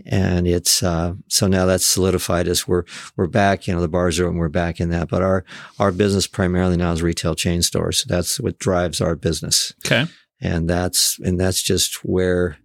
[0.06, 2.84] And it's, uh, so now that's solidified as we're,
[3.16, 5.08] we're back, you know, the bars are, and we're back in that.
[5.08, 5.46] But our,
[5.80, 8.04] our business primarily now is retail chain stores.
[8.08, 9.74] That's what drives our business.
[9.86, 10.08] Okay.
[10.42, 12.58] And that's, and that's just where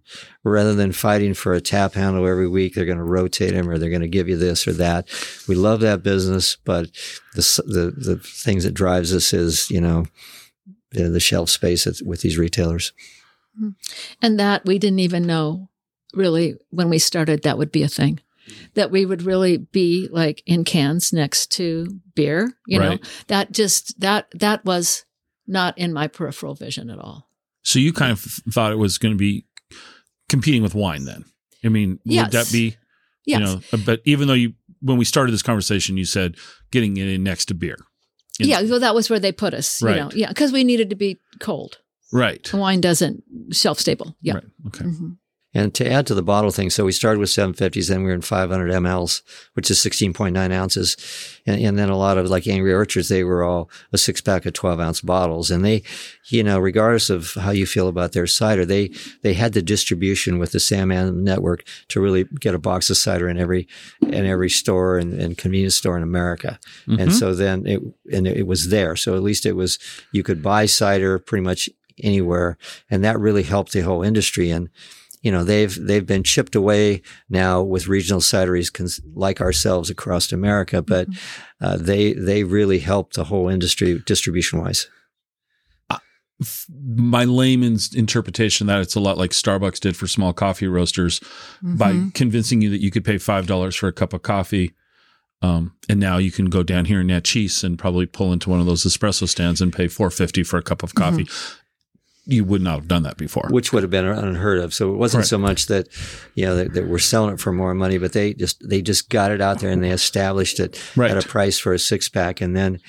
[0.43, 3.77] rather than fighting for a tap handle every week, they're going to rotate them or
[3.77, 5.07] they're going to give you this or that.
[5.47, 6.87] We love that business, but
[7.35, 10.07] the, the, the things that drives us is, you know,
[10.91, 12.91] the, the shelf space with these retailers.
[13.59, 13.69] Mm-hmm.
[14.21, 15.69] And that we didn't even know
[16.13, 18.15] really when we started that would be a thing.
[18.49, 18.63] Mm-hmm.
[18.75, 23.01] That we would really be like in cans next to beer, you Right.
[23.01, 23.09] know.
[23.27, 25.05] That just that that was
[25.47, 27.29] not in my peripheral vision at all.
[27.63, 28.19] So you kind of
[28.51, 29.45] thought it was going to be
[30.29, 31.25] competing with wine then.
[31.63, 32.25] I mean, Yes.
[32.25, 32.77] would that be,
[33.25, 33.39] Yes.
[33.39, 36.35] you know, uh, but even though you, when we started this conversation, you said
[36.71, 37.77] getting it in next to beer.
[38.39, 39.95] In- yeah, well that was where they put us, Right.
[39.97, 40.11] you know.
[40.15, 41.79] Yeah, cuz we needed to be cold.
[42.11, 42.51] Right.
[42.53, 44.15] Wine doesn't shelf stable.
[44.21, 44.35] Yeah.
[44.35, 44.43] Right.
[44.67, 44.85] Okay.
[44.85, 45.17] Mhm.
[45.51, 48.13] And to add to the bottle thing, so we started with 750s, then we were
[48.13, 49.23] in 500 mLs,
[49.55, 50.95] which is 16.9 ounces.
[51.47, 54.45] And, and then a lot of like Angry Orchards, they were all a six pack
[54.45, 55.49] of 12 ounce bottles.
[55.49, 55.81] And they,
[56.29, 58.91] you know, regardless of how you feel about their cider, they,
[59.23, 62.97] they had the distribution with the Sam Adams network to really get a box of
[62.97, 63.67] cider in every,
[64.03, 66.59] in every store and, and convenience store in America.
[66.85, 67.11] And Mhm.
[67.19, 67.81] so then it,
[68.13, 68.95] and it was there.
[68.95, 69.79] So at least it was,
[70.11, 71.71] you could buy cider pretty much
[72.03, 72.57] anywhere.
[72.89, 74.49] And that really helped the whole industry.
[74.49, 74.69] And,
[75.21, 80.31] you know, they've, they've been chipped away now with regional cideries cons- like ourselves across
[80.31, 81.07] America, but,
[81.61, 84.87] uh, they, they really helped the whole industry distribution wise.
[86.41, 91.19] F- my layman's interpretation that it's a lot like Starbucks did for small coffee roasters
[91.61, 92.13] by Mhm.
[92.13, 94.71] convincing you that you could pay five dollars for a cup of coffee.
[95.41, 98.59] Um, and now you can go down here in Naches and probably pull into one
[98.61, 101.27] of those espresso stands and pay four fifty for a cup of coffee.
[102.29, 103.47] You would not have done that before.
[103.49, 104.73] which would have been unheard of.
[104.73, 105.27] So it wasn't Right.
[105.27, 105.87] so much that,
[106.35, 109.09] you know, that, that we're selling it for more money, but they just, they just
[109.09, 111.11] got it out there and they established it Right.
[111.11, 112.39] at a price for a six pack.
[112.41, 112.79] And then,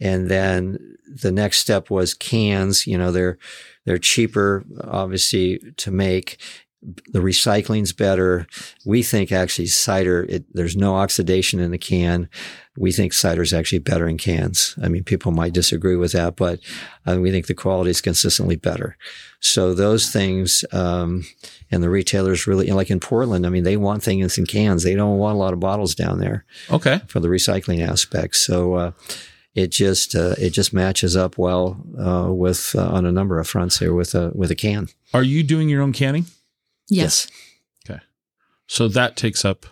[0.00, 2.86] and then the next step was cans.
[2.86, 3.38] You know, they're,
[3.86, 6.38] they're cheaper, obviously, to make.
[6.82, 8.46] The recycling's better.
[8.86, 12.30] We think actually cider, it, there's no oxidation in the can.
[12.78, 14.78] We think cider is actually better in cans.
[14.82, 16.60] I mean, people might disagree with that, but
[17.06, 18.96] uh, we think the quality is consistently better.
[19.40, 21.26] So those things, um,
[21.70, 24.46] and the retailers really, you know, like in Portland, I mean, they want things in
[24.46, 24.82] cans.
[24.82, 27.02] They don't want a lot of bottles down there okay.
[27.08, 28.36] for the recycling aspect.
[28.36, 28.92] So, uh,
[29.54, 33.48] it just, uh, it just matches up well, uh, with, uh, on a number of
[33.48, 34.88] fronts here with a, with a can.
[35.12, 36.26] Are you doing your own canning?
[36.90, 37.28] Yes.
[37.88, 38.00] Okay.
[38.66, 39.66] So that takes up.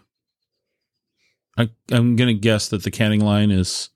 [1.57, 3.91] I, I'm going to guess that the canning line is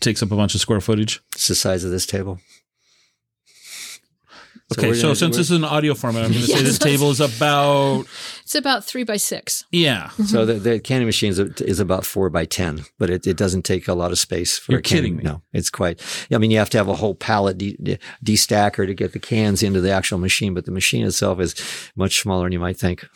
[0.00, 1.20] takes up a bunch of square footage.
[1.34, 2.38] It's the size of this table.
[4.76, 7.20] Okay, so since this is an audio format, I'm going to say this table is
[7.20, 8.06] about
[8.42, 9.64] It's about 3 by 6.
[9.72, 10.08] yeah.
[10.08, 10.24] Mm-hmm.
[10.24, 13.62] So the, the canning machine is, is about four by 10, but it, it doesn't
[13.62, 15.02] take a lot of space for You're a canning.
[15.02, 15.22] kidding me.
[15.22, 18.86] No, it's quite, I mean, you have to have a whole pallet de, de, destacker
[18.86, 21.54] to get the cans into the actual machine, but the machine itself is
[21.96, 23.06] much smaller than you might think.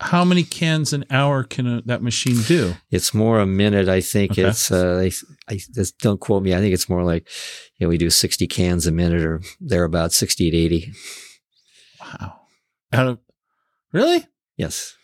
[0.00, 2.74] How many cans an hour can a, that machine do?
[2.90, 3.88] It's more a minute.
[3.88, 4.42] I think Okay.
[4.44, 5.10] it's, uh, I,
[5.52, 6.54] I just don't quote me.
[6.54, 7.28] I think it's more like,
[7.76, 10.92] you know, we do 60 cans a minute or they're about 60 to 80.
[12.00, 12.40] Wow.
[12.92, 13.18] Out of
[13.92, 14.26] really?
[14.56, 14.96] Yes.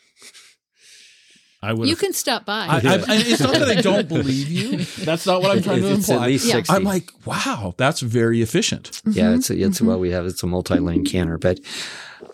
[1.62, 1.88] I would.
[1.88, 2.66] You can stop by.
[2.66, 4.78] I, I, I, it's not that I don't believe you.
[5.04, 6.26] That's not what I'm trying to It's at imply.
[6.28, 6.54] least Yeah.
[6.56, 6.74] 60.
[6.74, 9.02] I'm like, wow, that's very efficient.
[9.06, 9.36] yeah, Mhm.
[9.36, 9.86] it's, it's Mhm.
[9.86, 10.26] what we have.
[10.26, 11.58] It's a multi-lane canner, but,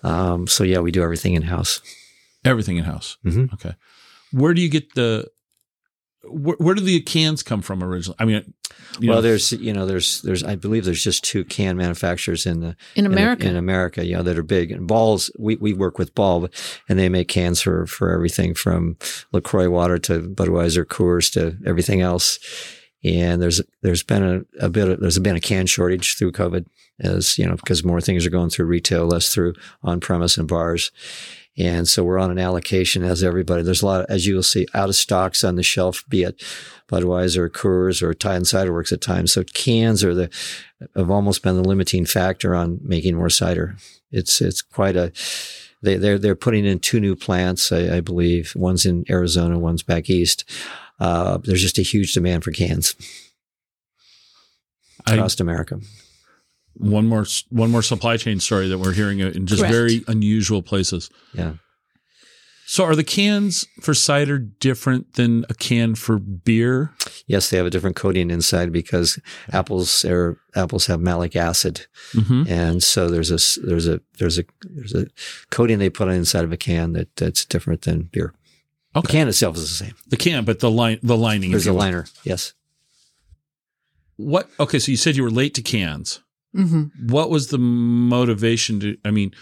[0.03, 1.81] um, so yeah, we do everything in house.
[2.45, 3.19] Everything in house.
[3.25, 3.53] Mhm.
[3.55, 3.75] Okay.
[4.33, 5.31] Where do you get the?
[6.25, 8.17] Where, where do the cans come from originally?
[8.21, 8.55] I mean,
[9.01, 12.47] you well, know, there's, you know, there's, there's, I believe there's just two can manufacturers
[12.47, 13.49] in the, in in- America.
[13.49, 14.71] in, America, you know, that are big.
[14.71, 16.49] And balls, we, we work with Ball,
[16.89, 18.97] and they make cans for, for everything from
[19.33, 22.39] LaCroix water to Budweiser Coors to everything else.
[23.03, 26.67] And there's, there's been a, a bit of, there's been a can shortage through COVID
[27.01, 30.47] as, you know, because more things are going through retail, less through on premise and
[30.47, 30.93] bars.
[31.59, 33.63] And so we're on an allocation as everybody.
[33.63, 36.23] There's a lot, of, as you will see, out of stocks on the shelf, be
[36.23, 36.39] it
[36.89, 39.33] Budweiser, or Coors, or Tieton Cider Works at times.
[39.33, 40.31] So cans are the,
[40.97, 43.77] have almost been the limiting factor on making more cider.
[44.11, 45.13] It's, it's quite a,
[45.83, 48.55] they, they're they're putting in two new plants, I, I believe.
[48.55, 50.45] One's in Arizona, one's back east.
[51.01, 52.95] Uh, there's just a huge demand for cans
[55.05, 55.81] I, across America.
[56.75, 59.73] One more one more supply chain story that we're hearing in just Correct.
[59.75, 61.11] very unusual places.
[61.35, 61.55] Yeah.
[62.65, 66.95] So are the cans for cider different than a can for beer?
[67.27, 69.19] Yes, they have a different coating inside because
[69.53, 72.45] apples are apples have malic acid, Mm-hmm.
[72.49, 75.07] and so there's a s- there's a there's a there's a
[75.51, 78.33] coating they put on inside of a can that that's different than beer.
[78.95, 79.13] The Okay.
[79.19, 79.95] can itself is the same.
[80.09, 81.51] The can, but the line the lining.
[81.51, 82.07] if There's a liner.
[82.25, 82.55] Yes.
[84.17, 84.49] What?
[84.61, 86.21] Okay, so you said you were late to cans.
[86.55, 88.97] Hmm What was the motivation to?
[89.05, 89.35] I mean,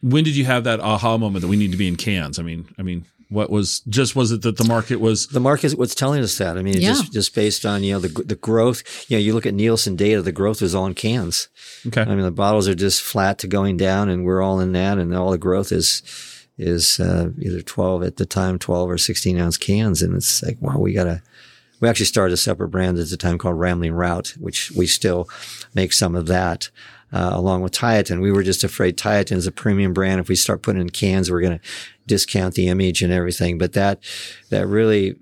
[0.00, 2.38] when did you have that aha moment that we need to be in cans?
[2.38, 5.76] I mean, I mean, what was just was it that the market was The market
[5.76, 6.56] was telling us that.
[6.58, 6.90] I mean, Yeah.
[6.92, 8.82] just just based on you know the the growth.
[9.08, 11.48] You know, you look at Nielsen data, the growth is all in cans.
[11.86, 12.02] okay?
[12.02, 14.98] I mean, the bottles are just flat to going down, and we're all in that,
[14.98, 16.02] and all the growth is
[16.58, 20.58] is uh, either twelve at the time, twelve or sixteen ounce cans, and it's like,
[20.60, 21.22] wow, we gotta.
[21.80, 25.28] We actually started a separate brand at the time called Rambling Route, which we still
[25.74, 26.70] make some of that.
[27.12, 30.18] Uh, along with Tieton, we were just afraid Tieton is a premium brand.
[30.20, 31.64] If we start putting in cans, we're going to
[32.06, 33.56] discount the image and everything.
[33.56, 34.00] But that,
[34.50, 35.14] that really,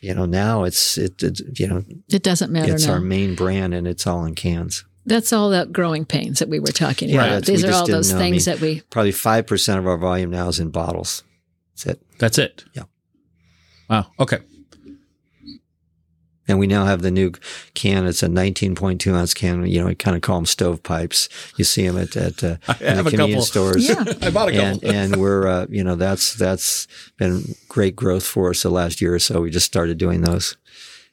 [0.00, 2.94] you know, now it's, it, it you know, It doesn't matter it's now.
[2.94, 4.84] our main brand and it's all in cans.
[5.04, 7.28] That's all that growing pains that we were talking Yeah, about.
[7.28, 8.16] that's- These are all those know.
[8.16, 8.80] I things mean- that we.
[8.88, 11.22] Probably 5% of our volume now is in bottles.
[11.74, 12.02] That's it.
[12.18, 12.64] That's it.
[12.72, 12.84] Yeah.
[13.90, 14.06] Wow.
[14.18, 14.38] Okay.
[16.48, 17.32] And we now have the new
[17.74, 18.06] can.
[18.06, 19.66] It's a 19.2 ounce can.
[19.66, 21.28] You know, we kind of call them stovepipes.
[21.56, 23.72] You see them at, at uh, in the a convenience couple.
[23.72, 23.88] stores.
[23.88, 24.04] Yeah.
[24.22, 24.60] I bought a couple.
[24.60, 29.00] and and we're uh, you know that's that's been great growth for us the last
[29.00, 29.40] year or so.
[29.40, 30.56] We just started doing those,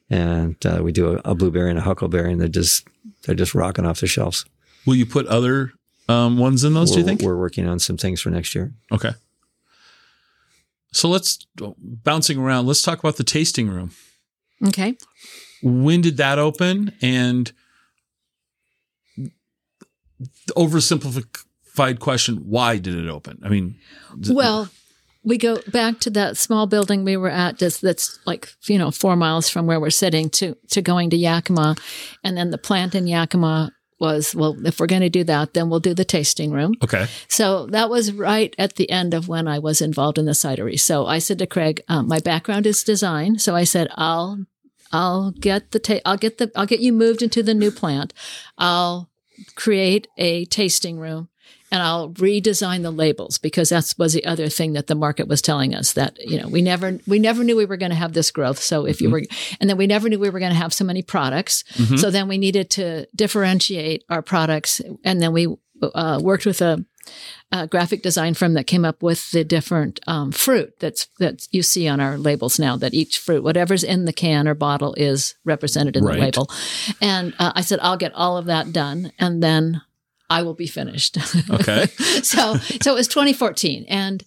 [0.08, 2.86] and uh, we do a, a blueberry and a huckleberry, and they're just
[3.24, 4.44] they're just rocking off the shelves.
[4.86, 5.72] Will you put other
[6.08, 6.90] um, ones in those?
[6.90, 7.22] we're, do you think?
[7.22, 8.72] we're working on some things for next year?
[8.92, 9.12] Okay.
[10.92, 12.66] So let's bouncing around.
[12.66, 13.90] Let's talk about the tasting room.
[14.66, 14.96] Okay.
[15.62, 16.92] When did that open?
[17.00, 17.52] And
[19.16, 23.40] the oversimplified question: Why did it open?
[23.42, 23.76] I mean,
[24.28, 24.68] Well,
[25.22, 28.90] we go back to that small building we were at just that's like you know
[28.90, 31.76] four miles from where we're sitting to to going to Yakima,
[32.22, 35.70] and then the plant in Yakima was well if we're going to do that then
[35.70, 36.74] we'll do the tasting room.
[36.82, 40.32] okay, So that was right at the end of when I was involved in the
[40.32, 40.78] cidery.
[40.78, 43.38] So I said to Craig, um, my background is design.
[43.38, 44.44] So I said, I'll,
[44.94, 48.12] I'll get the, ta- I'll get the, I'll get you moved into the new plant.
[48.56, 49.10] I'll
[49.56, 51.28] create a tasting room
[51.72, 55.42] and I'll redesign the labels because that was the other thing that the market was
[55.42, 58.12] telling us that, you know, we never, we never knew we were going to have
[58.12, 58.60] this growth.
[58.60, 59.22] So if you were,
[59.60, 61.64] and then we never knew we were going to have so many products.
[61.74, 61.98] Mhm.
[61.98, 64.80] So then we needed to differentiate our products.
[65.02, 65.48] And then we
[65.82, 66.84] uh, worked with a,
[67.52, 71.62] a graphic design firm that came up with the different um, fruit that's that you
[71.62, 72.76] see on our labels now.
[72.76, 76.16] That each fruit, whatever's in the can or bottle, is represented in Right.
[76.16, 76.50] the label.
[77.00, 79.82] And uh, I said, I'll get all of that done, and then
[80.30, 81.18] I will be finished.
[81.50, 81.86] Okay.
[82.22, 84.22] so so it was 2014, and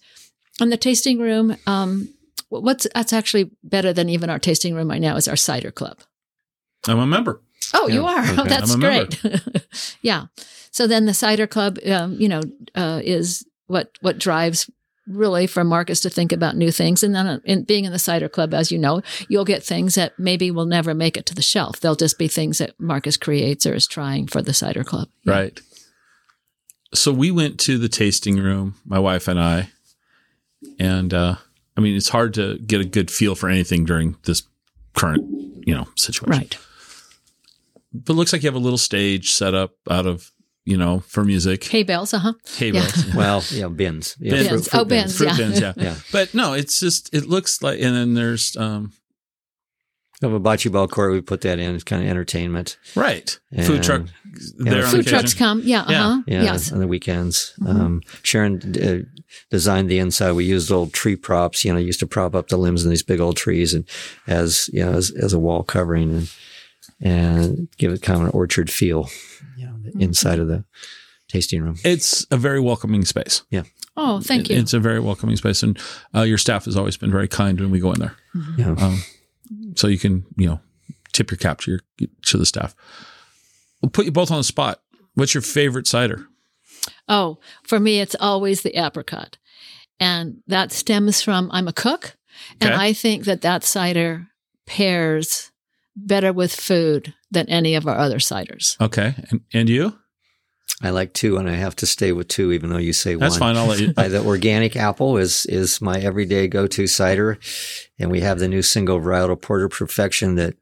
[0.61, 1.57] in the tasting room.
[1.67, 2.13] Um,
[2.49, 5.99] What's that's actually better than even our tasting room right now is our cider club.
[6.87, 7.41] I'm a member.
[7.73, 8.23] Oh, you Yeah, are.
[8.39, 9.17] Oh, that's I'm a member.
[9.17, 9.67] great.
[10.01, 10.27] yeah.
[10.77, 12.41] So then the cider club, um, you know,
[12.75, 14.69] uh, is what what drives
[15.07, 17.01] really for Marcus to think about new things.
[17.01, 19.95] And then uh, in being in the cider club, as you know, you'll get things
[19.95, 21.79] that maybe will never make it to the shelf.
[21.79, 25.07] They'll just be things that Marcus creates or is trying for the cider club.
[25.23, 25.33] Yeah.
[25.33, 25.61] Right.
[26.93, 29.69] So we went to the tasting room, my wife and I,
[30.77, 31.37] and uh,
[31.75, 34.43] I mean it's hard to get a good feel for anything during this
[34.93, 35.25] current,
[35.65, 36.39] you know, situation.
[36.39, 36.55] Right.
[37.91, 40.31] But it looks like you have a little stage set up out of,
[40.67, 41.63] you know, for music.
[41.65, 42.33] Hay bales, uh huh.
[42.57, 42.81] Hay yeah.
[42.81, 43.15] bales.
[43.15, 44.15] Well, yeah, bins.
[44.19, 44.49] Yeah, Bins.
[44.49, 44.69] Bins.
[44.73, 45.17] Oh, bins.
[45.17, 45.37] Fruit yeah.
[45.37, 45.73] bins, yeah.
[45.77, 45.95] Yeah.
[46.11, 48.91] But no, it's just it looks like and then there's um
[50.21, 51.11] We have a bocce ball court.
[51.13, 51.75] We put that in.
[51.75, 52.77] It's kind of entertainment.
[52.95, 53.39] right.
[53.51, 54.01] And- Food truck
[54.57, 55.19] there on Food occasion.
[55.19, 55.61] trucks come.
[55.63, 55.81] Yeah.
[55.81, 56.21] uh-huh.
[56.27, 56.71] Yeah, Yes.
[56.71, 57.53] on the weekends.
[57.61, 57.69] Mhm.
[57.69, 58.53] Um, Sharon
[58.83, 59.03] uh,
[59.49, 60.33] designed the inside.
[60.33, 61.63] We used old tree props.
[61.63, 63.85] You know, used to prop up the limbs in these big old trees and
[64.27, 66.29] as you know as, as a wall covering and
[66.99, 69.07] and give it kind of an orchard feel.
[69.57, 70.01] You know, the Mm-hmm.
[70.01, 70.63] inside of the
[71.27, 71.77] tasting room.
[71.83, 73.43] It's a very welcoming space.
[73.49, 73.63] Yeah.
[73.95, 74.59] Oh, thank It- you.
[74.59, 75.77] It's a very welcoming space, and
[76.15, 78.15] uh, your staff has always been very kind when we go in there.
[78.57, 78.75] Yeah.
[78.77, 79.01] Um,
[79.75, 80.59] so you can, you know,
[81.13, 81.79] tip your cap to your
[82.27, 82.75] to the staff.
[83.81, 84.81] We'll put you both on the spot.
[85.15, 86.25] What's your favorite cider?
[87.09, 89.37] Oh, for me, it's always the apricot.
[89.99, 92.15] And that stems from I'm a cook.
[92.61, 94.27] And I think that that cider
[94.67, 95.51] pairs
[95.97, 98.79] better with food than any of our other ciders.
[98.79, 99.97] Okay, and, and you?
[100.83, 103.39] I like two, and I have to stay with two, even though you say That's
[103.39, 103.55] one.
[103.55, 103.57] That's fine.
[103.57, 103.93] I'll let you.
[103.97, 107.39] Uh, the organic apple is is my everyday go to cider,
[107.99, 110.53] and we have the new single varietal Porter Perfection that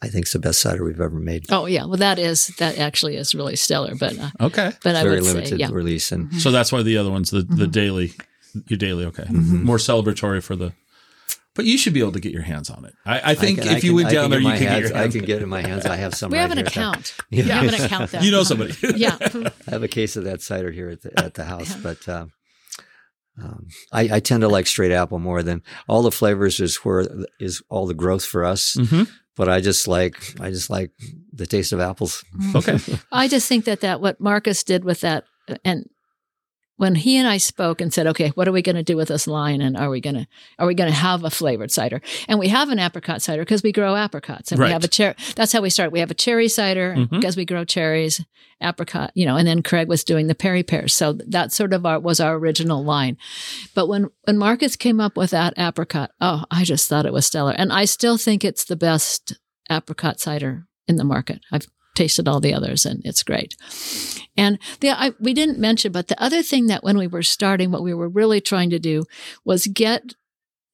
[0.00, 1.46] I think is the best cider we've ever made.
[1.50, 3.94] Oh yeah, well that is that actually is really stellar.
[3.96, 4.70] But uh, Okay.
[4.84, 5.70] but I Very would limited say yeah.
[5.72, 7.72] release, and So that's why the other one's the, the Mhm.
[7.72, 8.12] daily,
[8.68, 9.04] your daily.
[9.06, 9.24] Okay.
[9.24, 9.62] Mhm.
[9.64, 10.72] More celebratory for the,
[11.54, 12.94] but you should be able to get your hands on it.
[13.06, 14.92] I, I think can- if you can- went down there, you my could get hands-
[14.92, 15.86] I can get in my hands.
[15.86, 16.30] I have some.
[16.30, 17.14] We right have an here at the- account.
[17.30, 17.42] Yeah.
[17.44, 18.22] We have an account there.
[18.22, 18.74] You know somebody.
[18.96, 19.16] yeah.
[19.20, 22.32] I have a case of that cider here at the, at the house, but um,
[23.42, 27.06] um, I, I tend to like straight apple more than all the flavors is where
[27.40, 28.74] is all the growth for us.
[28.76, 29.08] Mhm.
[29.36, 30.92] But I just like I just like
[31.32, 32.24] the taste of apples.
[32.54, 32.78] Okay.
[33.10, 35.24] I just think that that what Marcus did with that,
[35.64, 35.88] and
[36.76, 39.08] when he and I spoke and said, "Okay, what are we going to do with
[39.08, 39.60] this line?
[39.60, 40.26] And are we going to
[40.58, 42.00] are we going to have a flavored cider?
[42.28, 44.68] And we have an apricot cider because we grow apricots, and Right.
[44.68, 45.14] we have a cherry.
[45.36, 45.92] That's how we start.
[45.92, 47.10] We have a cherry cider Mhm.
[47.10, 48.20] because we grow cherries,
[48.60, 49.36] apricot, you know.
[49.36, 52.34] And then Craig was doing the perry pears, so that sort of our, was our
[52.36, 53.16] original line.
[53.74, 57.26] But when when Marcus came up with that apricot, oh, I just thought it was
[57.26, 59.36] stellar, and I still think it's the best
[59.70, 61.40] apricot cider in the market.
[61.52, 63.56] I've tasted all the others and it's great.
[64.36, 67.70] And the I, we didn't mention, but the other thing that when we were starting,
[67.70, 69.04] what we were really trying to do
[69.44, 70.14] was get.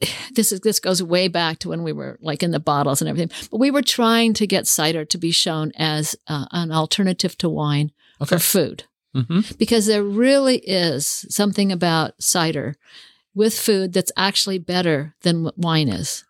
[0.34, 3.08] This is this goes way back to when we were like in the bottles and
[3.08, 7.36] everything, but we were trying to get cider to be shown as uh, an alternative
[7.38, 7.92] to wine
[8.22, 8.36] Okay.
[8.36, 12.76] for food hmm because there really is something about cider
[13.34, 16.24] with food that's actually better than what wine is.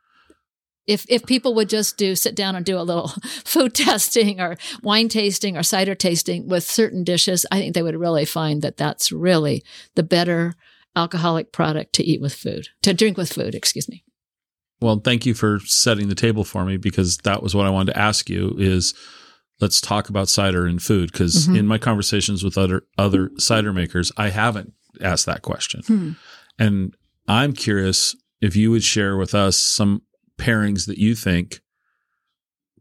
[0.90, 3.08] If if people would just do sit down and do a little
[3.44, 7.96] food testing or wine tasting or cider tasting with certain dishes, I think they would
[7.96, 9.62] really find that that's really
[9.94, 10.54] the better
[10.96, 14.02] alcoholic product to eat with food, to drink with food, excuse me.
[14.80, 17.92] Well, thank you for setting the table for me because that was what I wanted
[17.92, 18.92] to ask you is
[19.60, 21.58] let's talk about cider and food because Mhm.
[21.58, 25.82] in my conversations with other other cider makers, I haven't asked that question.
[25.86, 26.10] Hmm.
[26.58, 26.94] And
[27.28, 30.02] I'm curious if you would share with us some
[30.40, 31.60] pairings that you think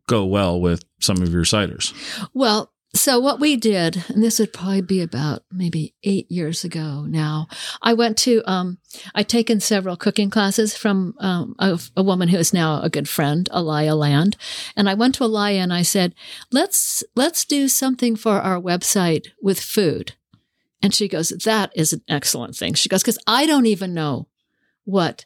[0.07, 1.93] go well with some of your ciders.
[2.33, 7.05] Well, so what we did, and this would probably be about maybe eight years ago
[7.07, 7.47] now,
[7.83, 8.79] I went to, um,
[9.13, 13.07] I'd taken several cooking classes from um, a, a woman who is now a good
[13.07, 14.37] friend, Alaya Land.
[14.75, 16.15] And I went to Alaya and I said,
[16.51, 20.13] let's, let's do something for our website with food.
[20.81, 22.73] And she goes, that is an excellent thing.
[22.73, 24.27] She goes, because I don't even know
[24.85, 25.25] what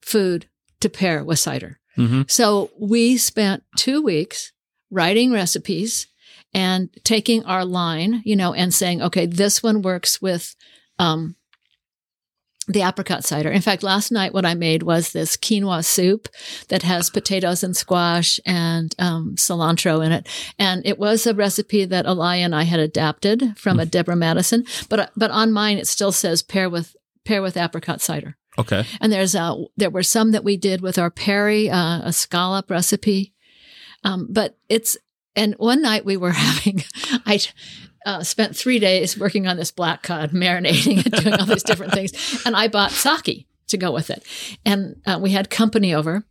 [0.00, 0.48] food
[0.82, 1.78] to pair with cider.
[1.96, 2.22] Mm-hmm.
[2.28, 4.52] So we spent two weeks
[4.90, 6.06] writing recipes
[6.54, 10.54] and taking our line, you know, and saying, okay, this one works with
[10.98, 11.36] um,
[12.68, 13.50] the apricot cider.
[13.50, 16.28] In fact, last night what I made was this quinoa soup
[16.68, 20.28] that has potatoes and squash and um, cilantro in it,
[20.58, 24.64] and it was a recipe that Elia and I had adapted from a Deborah Madison.
[24.88, 28.36] But but on mine it still says pair with pair with apricot cider.
[28.58, 28.84] Okay.
[29.00, 32.70] And there's uh there were some that we did with our Perry, uh, a scallop
[32.70, 33.32] recipe.
[34.04, 34.96] Um, but it's
[35.34, 36.84] and one night we were having
[37.26, 37.40] I
[38.04, 41.92] uh, spent three days working on this black cod, marinating and doing all these different
[41.92, 44.24] things, and I bought sake to go with it.
[44.64, 46.24] And uh, we had company over,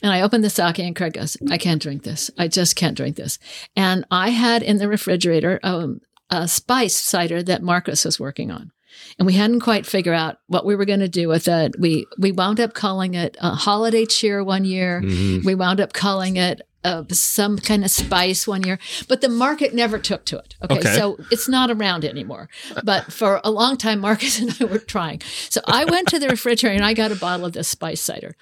[0.00, 2.30] and I opened the sake, and Craig goes, "I can't drink this.
[2.38, 3.38] I just can't drink this."
[3.74, 6.00] And I had in the refrigerator um,
[6.30, 8.70] a spice cider that Marcus was working on
[9.18, 11.78] and we hadn't quite figured out what we were going to do with it.
[11.78, 15.00] We we wound up calling it a holiday cheer one year.
[15.02, 15.44] Mhm.
[15.44, 18.78] We wound up calling it uh, some kind of spice one year,
[19.08, 20.54] but the market never took to it.
[20.62, 20.94] Okay, Okay.
[20.96, 22.48] so it's not around anymore.
[22.84, 25.20] But for a long time, Marcus and I were trying.
[25.50, 28.36] So I went to the refrigerator and I got a bottle of this spice cider,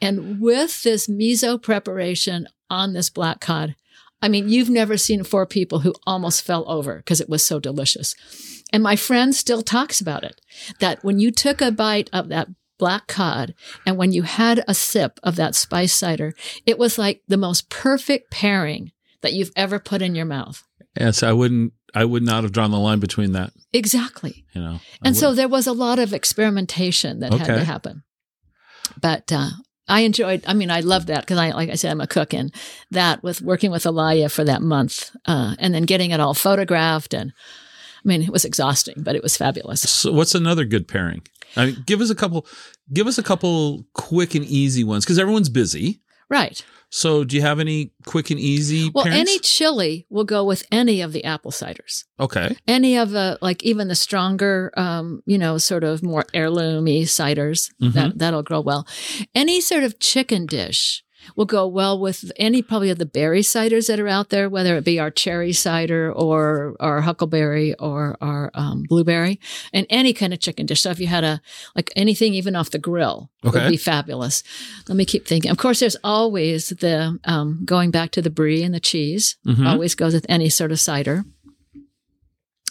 [0.00, 3.76] and with this miso preparation on this black cod.
[4.22, 7.58] I mean, you've never seen four people who almost fell over because it was so
[7.58, 8.14] delicious.
[8.72, 10.40] And my friend still talks about it
[10.78, 12.48] that when you took a bite of that
[12.78, 13.54] black cod
[13.84, 17.68] and when you had a sip of that spice cider, it was like the most
[17.68, 20.62] perfect pairing that you've ever put in your mouth.
[20.98, 21.72] Yes, I wouldn't.
[21.94, 23.52] I would not have drawn the line between that.
[23.72, 24.44] Exactly.
[24.54, 24.80] You know.
[25.02, 28.02] I And so there was a lot of experimentation that had to happen.
[29.00, 29.50] But uh,
[29.88, 32.32] I enjoyed, I mean, I loved that because I, like I said, I'm a cook
[32.32, 32.54] and
[32.90, 37.14] that with working with Elia for that month uh, and then getting it all photographed.
[37.14, 37.32] And
[38.04, 39.82] I mean, it was exhausting, but it was fabulous.
[39.88, 41.22] So what's another good pairing?
[41.56, 42.46] I mean, give us a couple.
[42.92, 46.00] Give us a couple quick and easy ones because everyone's busy.
[46.32, 46.64] Right.
[46.94, 48.90] So, do you have any quick and easy?
[48.94, 49.14] Well, pairings?
[49.14, 52.04] any chili will go with any of the apple ciders.
[52.20, 52.54] Okay.
[52.66, 57.70] Any of the like even the stronger, um, you know, sort of more heirloomy ciders
[57.80, 57.92] Mhm.
[57.94, 58.86] that that'll grow well.
[59.34, 61.02] Any sort of chicken dish
[61.36, 64.76] will go well with any probably of the berry ciders that are out there, whether
[64.76, 69.38] it be our cherry cider or our huckleberry or our um, blueberry,
[69.72, 70.82] and any kind of chicken dish.
[70.82, 71.40] So if you had a
[71.74, 73.58] like anything even off the grill Okay.
[73.60, 74.42] would be fabulous.
[74.88, 75.50] Let me keep thinking.
[75.50, 79.36] Of course, there's always the um, going back to the brie and the cheese.
[79.46, 79.66] Mhm.
[79.66, 81.24] Always goes with any sort of cider.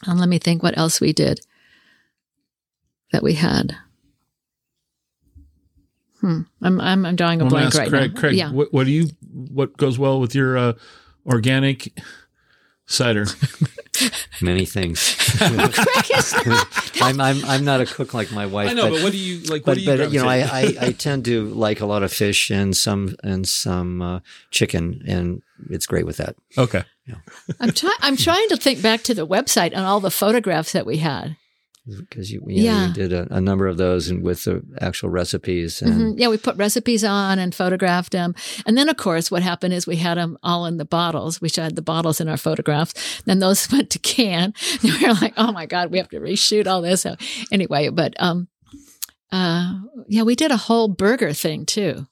[0.08, 1.42] And let me think what else we did
[3.12, 3.76] that we had.
[6.22, 6.42] Hmm.
[6.62, 8.14] I'm I'm, I'm drawing a I'm gonna blank ask right Craig.
[8.14, 8.20] now.
[8.20, 8.52] Craig, yeah.
[8.52, 9.08] what, what do you?
[9.32, 10.74] What goes well with your uh,
[11.26, 11.94] organic
[12.86, 13.26] cider?
[14.42, 15.16] Many things.
[15.38, 18.70] Craig is not- I'm, I'm I'm not a cook like my wife.
[18.70, 19.66] I know, but, what do you like?
[19.66, 19.98] What but, do you?
[19.98, 23.16] but you know, I, I, I tend to like a lot of fish and some
[23.24, 24.20] and some uh,
[24.52, 26.36] chicken, and it's great with that.
[26.58, 26.84] okay.
[27.60, 27.94] I'm trying.
[28.00, 31.36] I'm trying to think back to the website and all the photographs that we had.
[32.00, 32.88] Because you, you Yeah.
[32.88, 35.82] we did a, a number of those and with the actual recipes.
[35.82, 36.20] And Mhm.
[36.20, 38.34] Yeah, we put recipes on and photographed them.
[38.66, 41.42] And then, of course, what happened is we had them all in the bottles.
[41.42, 42.94] We had the bottles in our photographs.
[43.26, 44.54] Then those went to can.
[44.84, 47.02] And we were like, oh my God, we have to reshoot all this.
[47.02, 47.16] So
[47.52, 48.48] anyway, but um,
[49.32, 52.08] uh, yeah, we did a whole burger thing too,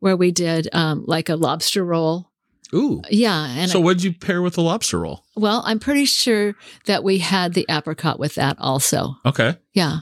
[0.00, 2.31] where we did um, like a lobster roll.
[2.74, 3.02] Ooh.
[3.10, 3.46] Yeah.
[3.50, 5.24] And so, what did you pair with the lobster roll?
[5.36, 6.54] well, I'm pretty sure
[6.86, 9.16] that we had the apricot with that also.
[9.26, 9.56] Okay.
[9.72, 10.00] Yeah.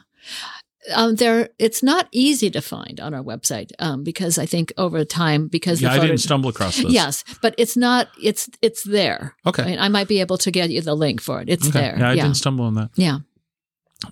[0.94, 5.04] Um, there, it's not easy to find on our website um, because I think over
[5.04, 6.90] time, because Yeah, I photo- didn't stumble across this.
[6.90, 8.08] Yes, but it's not.
[8.20, 9.36] It's it's there.
[9.46, 9.62] Okay.
[9.62, 11.48] I, mean, I might be able to get you the link for it.
[11.50, 11.78] It's okay.
[11.80, 11.96] there.
[11.98, 12.90] Yeah, I yeah, didn't stumble on that.
[12.96, 13.18] yeah.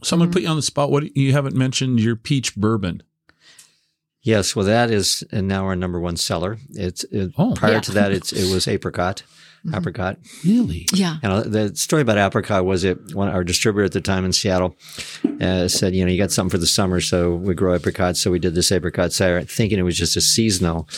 [0.03, 0.33] So I'm gonna Mhm.
[0.35, 0.91] put you on the spot.
[0.91, 3.03] What you haven't mentioned your peach bourbon.
[4.23, 6.59] Yes, well, that is and now our number one seller.
[6.71, 7.55] It's it, Oh.
[7.55, 7.81] prior Yeah.
[7.81, 9.23] to that, it's it was apricot,
[9.67, 9.77] Mhm.
[9.77, 10.19] apricot.
[10.45, 10.87] Really?
[10.95, 11.17] Yeah.
[11.23, 14.33] And uh, the story about apricot was it one our distributor at the time in
[14.33, 14.77] Seattle
[15.41, 18.21] uh, said, you know, you got something for the summer, so we grow apricots.
[18.21, 20.89] So we did this apricot cider, thinking it was just a seasonal.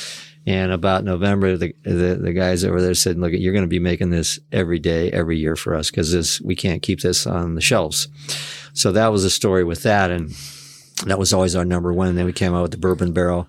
[0.47, 3.79] And about November, the, the the guys over there said, "Look, you're going to be
[3.79, 7.57] making this every day, every year for us because this we can't keep this on
[7.57, 8.09] the shelves."
[8.73, 10.33] So that was the story with that, and
[11.07, 12.09] that was always our number one.
[12.09, 13.49] And then we came out with the bourbon barrel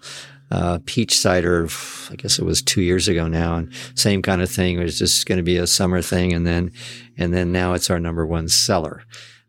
[0.52, 1.68] uh, peach cider.
[2.10, 4.80] I guess it was two years ago now, and same kind of thing.
[4.80, 6.72] It was just going to be a summer thing, and then
[7.18, 9.04] and then now it's our number one seller.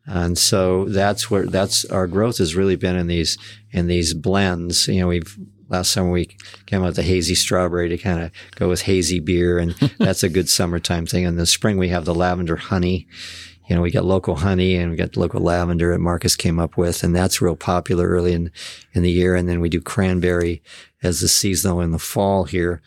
[0.06, 3.36] And so that's where that's our growth has really been in these
[3.72, 4.88] in these blends.
[4.88, 5.36] You know, we've
[5.68, 6.36] last summer we
[6.66, 10.22] came out with the hazy strawberry to kind of go with hazy beer, and that's
[10.22, 11.24] a good summertime thing.
[11.24, 13.08] In the spring we have the lavender honey.
[13.68, 16.76] You know, we got local honey and we got local lavender that Marcus came up
[16.76, 18.50] with, and that's real popular early in
[18.92, 19.34] in the year.
[19.34, 20.62] And then we do cranberry
[21.02, 22.82] as the seasonal in the fall here.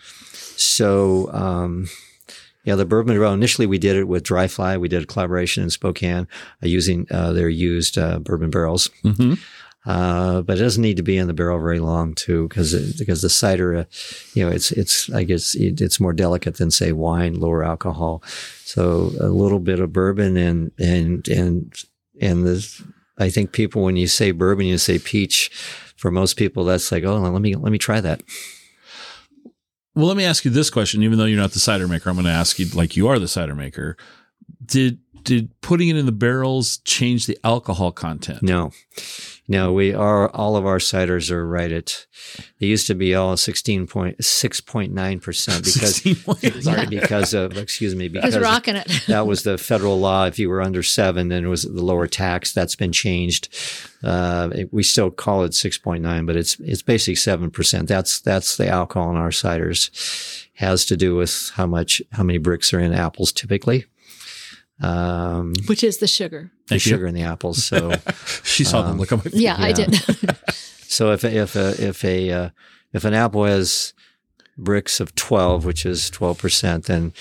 [0.57, 1.87] So, um,
[2.63, 3.33] yeah, the bourbon barrel.
[3.33, 4.77] Initially, we did it with Dry Fly.
[4.77, 6.27] We did a collaboration in Spokane
[6.63, 8.89] uh, using uh, their used uh, bourbon barrels.
[9.03, 9.35] Mm-hmm.
[9.85, 13.21] Uh, but it doesn't need to be in the barrel very long too, because because
[13.21, 13.83] the cider, uh,
[14.33, 18.23] you know, it's it's I guess it, it's more delicate than say wine, lower alcohol.
[18.63, 21.73] So a little bit of bourbon and and and
[22.19, 22.83] and the
[23.17, 25.51] I think people when you say bourbon, you say peach.
[25.95, 28.21] For most people, that's like, oh, let me let me try that.
[29.95, 31.03] Well, let me ask you this question.
[31.03, 33.17] Even though you're not the cider maker, I'm going to ask you like you are
[33.17, 33.95] the cider maker.
[34.65, 38.41] Did did putting it in the barrels change the alcohol content?
[38.41, 38.71] No,
[39.47, 42.05] no, we are, all of our ciders are right at,
[42.59, 44.95] they used to be all 16.6.9%
[45.63, 46.61] because, 16.
[46.61, 49.03] sorry, because of, excuse me, because rocking it?
[49.07, 50.25] that was the federal law.
[50.25, 52.53] If you were under seven, then it was the lower tax.
[52.53, 53.49] That's been changed.
[54.03, 57.87] Uh, it- we still call it 6.9, but it's, it's basically 7%.
[57.87, 60.41] That's, that's the alcohol in our ciders.
[60.55, 63.85] Has to do with how much, how many Brix are in apples typically.
[64.81, 66.51] Um, Which is the sugar.
[66.67, 66.89] the Thank you.
[66.91, 67.63] sugar in the apples.
[67.63, 67.93] So,
[68.43, 69.33] She saw them Um, look on my face.
[69.35, 69.93] Yeah, I did.
[70.87, 72.49] So if if a if a uh,
[72.93, 73.93] if an apple has
[74.57, 77.11] Brix of twelve, which is twelve percent, then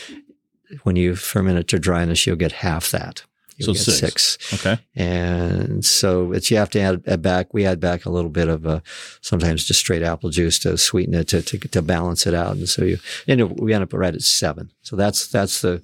[0.85, 3.25] when you ferment it to dryness, you'll get half that.
[3.57, 4.39] You'll So get six.
[4.41, 4.65] six.
[4.67, 4.83] Okay.
[4.95, 7.53] And so it's you have to add, add back.
[7.55, 8.81] We add back a little bit of uh,
[9.23, 12.57] sometimes just straight apple juice to sweeten it to, to to balance it out.
[12.57, 14.71] And so you and we end up right at seven.
[14.83, 15.81] So that's that's the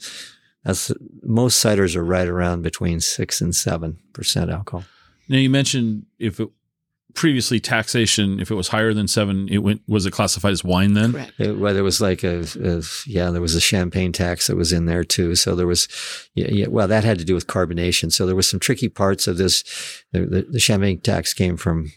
[0.65, 0.93] that's
[1.23, 4.85] most ciders are right around between six and seven percent alcohol.
[5.29, 6.49] Now you mentioned if it
[7.15, 10.95] previously taxation, if it was higher than seven, it went was it classified as wine
[10.95, 11.13] then?
[11.13, 11.33] Correct.
[11.39, 14.73] It, well, there was like a, a yeah, there was a champagne tax that was
[14.73, 15.35] in there too.
[15.35, 15.89] So there was,
[16.35, 18.13] yeah, yeah, well, that had to do with carbonation.
[18.13, 19.65] So there was some tricky parts of this.
[20.13, 21.91] The, the, the champagne tax came from,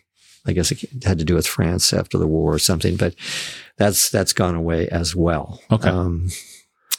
[0.47, 3.14] I guess it had to do with France after the war or something, but
[3.78, 5.61] that's that's gone away as well.
[5.72, 5.89] Okay.
[5.89, 6.30] Um,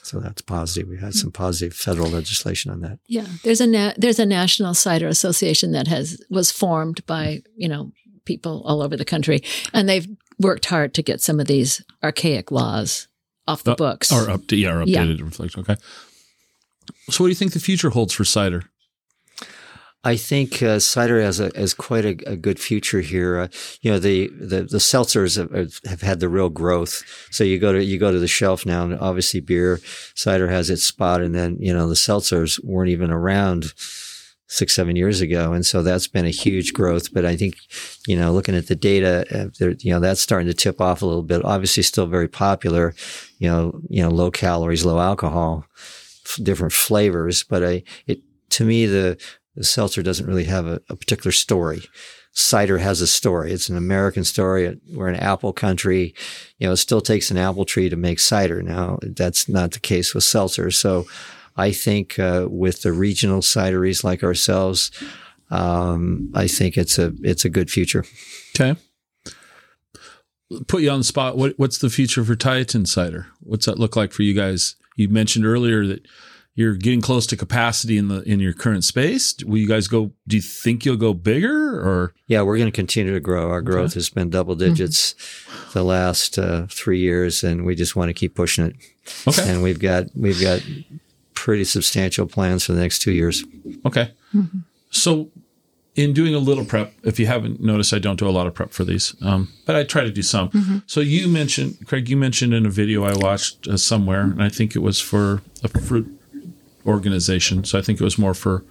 [0.04, 0.88] so that's positive.
[0.88, 2.98] We had some positive federal legislation on that.
[3.08, 7.68] Yeah, there's a na- there's a national cider association that has was formed by you
[7.68, 7.92] know
[8.24, 9.40] people all over the country,
[9.72, 10.06] and they've
[10.38, 13.08] worked hard to get some of these archaic laws
[13.46, 14.10] off the Uh, books.
[14.12, 15.02] Or up to, yeah, or Yeah.
[15.04, 15.56] updated reflect.
[15.58, 15.76] Okay.
[17.10, 18.64] So what do you think the future holds for cider?
[20.04, 23.38] I think uh, cider has a has quite a, a good future here.
[23.38, 23.48] Uh,
[23.80, 27.02] you know, the, the the seltzers have, have had the real growth.
[27.30, 29.80] So you go to you go to the shelf now, and obviously beer,
[30.14, 33.72] cider has its spot, and then you know the seltzers weren't even around
[34.46, 37.12] six seven years ago, and so that's been a huge growth.
[37.12, 37.56] But I think
[38.06, 41.06] you know looking at the data, uh, you know that's starting to tip off a
[41.06, 41.42] little bit.
[41.44, 42.94] Obviously, still very popular.
[43.38, 48.64] You know, you know, low calories, low alcohol, f- different flavors, but I it to
[48.66, 51.82] me the the seltzer doesn't really have a, a, particular story.
[52.32, 53.52] Cider has a story.
[53.52, 54.80] It's an American story.
[54.92, 56.14] We're an apple country.
[56.58, 58.62] You know, it still takes an apple tree to make cider.
[58.62, 60.70] Now, that's not the case with seltzer.
[60.72, 61.06] So
[61.56, 64.90] I think uh, with the regional cideries like ourselves,
[65.50, 68.04] um, I think it's a it's a good future.
[68.56, 68.78] Okay.
[70.66, 71.36] Put you on the spot.
[71.36, 73.28] What, what's the future for Tieton cider?
[73.40, 74.76] What's that look like for you guys?
[74.96, 76.06] You mentioned earlier that
[76.54, 79.34] you're getting close to capacity in the in your current space.
[79.44, 80.12] Will you guys go?
[80.26, 82.14] Do you think you'll go bigger or?
[82.26, 83.50] Yeah, we're going to continue to grow.
[83.50, 83.94] Our growth okay.
[83.94, 85.72] has been double digits mm-hmm.
[85.72, 88.76] the last uh, three years, and we just want to keep pushing it.
[89.26, 89.50] Okay.
[89.50, 90.62] And we've got we've got
[91.34, 93.44] pretty substantial plans for the next two years.
[93.84, 94.12] Okay.
[94.32, 94.60] Mm-hmm.
[94.90, 95.30] So,
[95.96, 98.54] in doing a little prep, if you haven't noticed, I don't do a lot of
[98.54, 100.50] prep for these, um, but I try to do some.
[100.50, 100.78] Mm-hmm.
[100.86, 104.48] So you mentioned, Craig, you mentioned in a video I watched uh, somewhere, and I
[104.48, 106.13] think it was for a fruit
[106.86, 107.64] organization.
[107.64, 108.64] So I think it was more for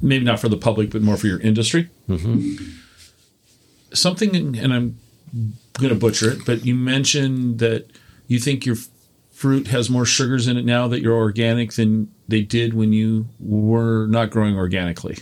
[0.00, 1.88] maybe not for the public, but more for your industry.
[2.08, 2.64] Mm-hmm.
[3.92, 4.98] Something, and I'm
[5.74, 7.90] going to butcher it, but you mentioned that
[8.26, 8.76] you think your
[9.30, 13.28] fruit has more sugars in it now that you're organic than they did when you
[13.38, 15.16] were not growing organically.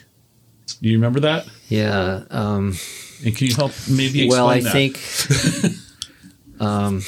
[0.81, 1.47] Do you remember that?
[1.69, 2.25] Yeah.
[2.31, 2.77] Um,
[3.25, 4.73] and can you help maybe explain well, I that?
[4.73, 5.81] think.
[6.61, 7.03] um,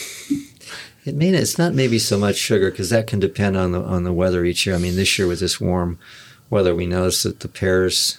[1.06, 4.02] it may it's not maybe so much sugar because that can depend on the on
[4.02, 4.74] the weather each year.
[4.74, 5.98] I mean, this year with this warm
[6.50, 8.18] weather, we noticed that the pears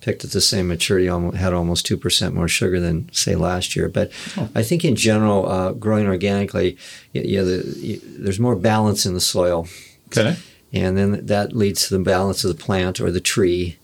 [0.00, 1.06] picked at the same maturity
[1.36, 3.88] had almost two percent more sugar than say last year.
[3.88, 4.48] But oh.
[4.54, 6.76] I think in general, uh, growing organically,
[7.12, 9.68] yeah, the, there's more balance in the soil.
[10.08, 10.36] Okay.
[10.72, 13.78] And then that leads to the balance of the plant or the tree.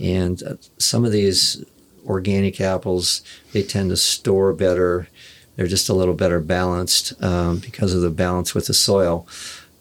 [0.00, 1.64] And uh, some of these
[2.06, 3.22] organic apples,
[3.52, 5.08] they tend to store better
[5.56, 9.26] they're just a little better balanced um, because of the balance with the soil.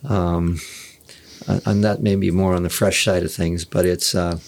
[0.03, 0.59] Um,
[1.47, 4.39] and that may be more on the fresh side of things, but it's uh,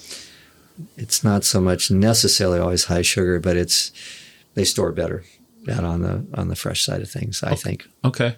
[0.97, 3.91] it's not so much necessarily always high sugar, but it's
[4.53, 5.23] they store better
[5.71, 7.43] out on the on the fresh side of things.
[7.43, 7.55] I okay.
[7.55, 7.87] think.
[8.03, 8.35] Okay.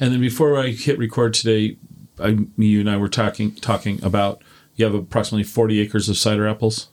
[0.00, 1.76] And then before I hit record today,
[2.18, 4.42] I, you and I were talking talking about
[4.76, 6.88] you have approximately forty acres of cider apples.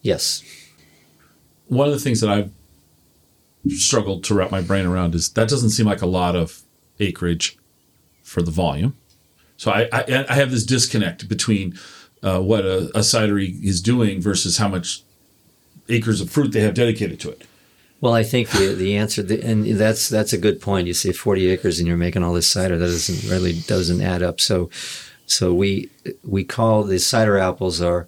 [0.00, 0.42] Yes.
[1.66, 2.52] One of the things that I've
[3.70, 6.62] struggled to wrap my brain around is that doesn't seem like a lot of
[7.00, 7.56] acreage
[8.22, 8.96] for the volume.
[9.56, 11.78] So I, I, I have this disconnect between
[12.22, 15.02] uh, what a, a cidery is doing versus how much
[15.88, 17.46] acres of fruit they have dedicated to it.
[18.00, 20.86] Well, I think the the answer, the, and that's that's a good point.
[20.86, 22.76] You say forty acres and you're making all this cider.
[22.76, 24.38] That doesn't really doesn't add up.
[24.38, 24.68] So,
[25.24, 25.88] so we
[26.22, 28.06] we call the cider apples are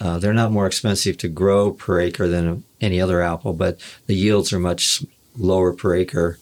[0.00, 4.14] uh, they're not more expensive to grow per acre than any other apple, but the
[4.14, 5.04] yields are much
[5.36, 6.38] lower per acre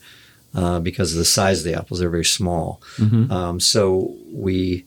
[0.55, 2.01] uh, because of the size of the apples.
[2.01, 2.80] They're very small.
[2.97, 3.30] Mm-hmm.
[3.30, 4.84] Um, so we,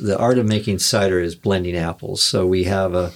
[0.00, 2.24] the art of making cider is blending apples.
[2.24, 3.12] So we have a,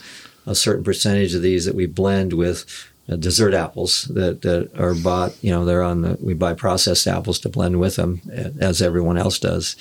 [0.46, 2.64] a certain percentage of these that we blend with
[3.09, 5.32] uh, dessert apples that, that are bought.
[5.42, 8.22] You know, they're on the we buy processed apples to blend with them,
[8.61, 9.76] as everyone else does.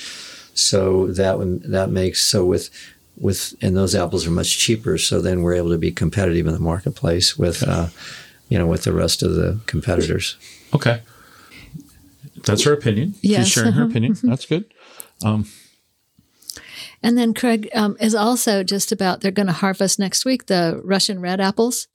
[0.54, 2.70] So that one that makes so with
[3.20, 4.98] with and those apples are much cheaper.
[4.98, 7.72] So then we're able to be competitive in the marketplace with, okay.
[7.72, 7.88] uh,
[8.50, 10.38] you know, with the rest of the competitors.
[10.74, 11.02] Okay,
[12.46, 13.16] that's her opinion.
[13.22, 13.46] Yes.
[13.46, 14.16] She's sharing her opinion.
[14.24, 14.66] That's good.
[15.24, 15.46] Um,
[17.02, 20.82] and then Craig um, is also just about they're going to harvest next week the
[20.84, 21.88] Russian red apples.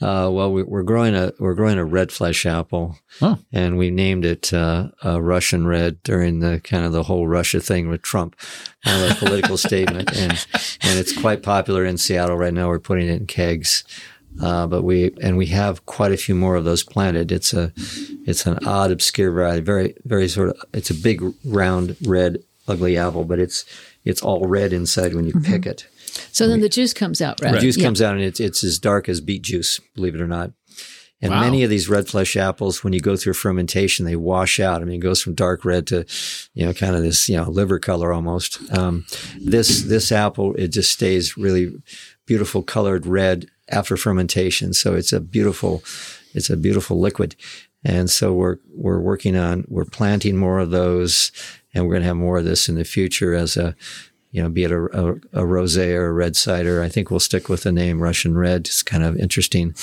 [0.00, 3.36] Uh, well, we, are growing a we're growing a red flesh apple, oh.
[3.52, 7.88] and we named it uh, Russian red during the kind of the whole Russia thing
[7.88, 8.36] with Trump,
[8.84, 10.46] kind of a political statement, and
[10.82, 12.68] and it's quite popular in Seattle right now.
[12.68, 13.82] We're putting it in kegs,
[14.40, 17.32] uh, but we and we have quite a few more of those planted.
[17.32, 20.62] It's a it's an odd, obscure variety, very very sort of.
[20.72, 22.38] It's a big, round, red,
[22.68, 23.64] ugly apple, but it's
[24.04, 25.52] it's all red inside when you mm-hmm.
[25.52, 25.88] pick it.
[26.32, 27.54] So then the juice comes out red.
[27.54, 27.84] The juice yeah.
[27.84, 30.52] comes out and it's, it's as dark as beet juice, believe it or not.
[31.20, 31.40] And Wow.
[31.40, 34.82] many of these red flesh apples, when you go through fermentation, they wash out.
[34.82, 36.04] I mean, it goes from dark red to,
[36.54, 38.60] you know, kind of this, you know, liver color almost.
[38.72, 39.04] Um,
[39.40, 41.72] this, this apple, it just stays really
[42.24, 44.72] beautiful colored red after fermentation.
[44.72, 45.82] So it's a beautiful,
[46.34, 47.34] it's a beautiful liquid.
[47.84, 51.32] And so we're, we're working on, we're planting more of those
[51.74, 53.74] and we're going to have more of this in the future as a,
[54.30, 56.82] you know, be it a, a, a rosé or a red cider.
[56.82, 58.62] I think we'll stick with the name Russian Red.
[58.66, 59.74] It's kind of interesting.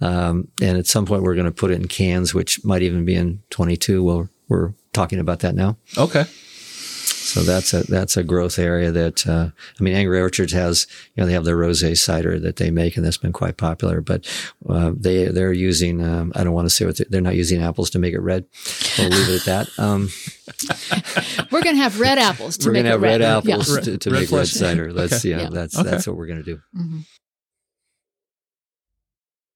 [0.00, 3.04] Um, and at some point we're going to put it in cans, which might even
[3.04, 4.02] be in 22.
[4.02, 5.76] Well, we're talking about that now.
[5.96, 6.24] Okay.
[7.26, 9.48] So that's a that's a growth area that uh,
[9.78, 12.96] I mean, Angry Orchards has you know they have their rosé cider that they make,
[12.96, 14.00] and that's been quite popular.
[14.00, 14.26] But
[14.68, 17.90] uh, they they're using um, I don't want to say what they're not using apples
[17.90, 18.46] to make it red.
[18.98, 19.78] We'll leave it at that.
[19.78, 20.08] Um,
[21.50, 22.58] we're gonna have red apples.
[22.58, 23.80] To we're make gonna have red, red apples Yeah.
[23.82, 24.50] to, to Red make red flesh.
[24.52, 24.92] cider.
[24.94, 25.30] That's Okay.
[25.30, 25.48] yeah, Yeah.
[25.50, 25.90] that's Okay.
[25.90, 26.60] that's what we're gonna do.
[26.76, 27.04] Mhm.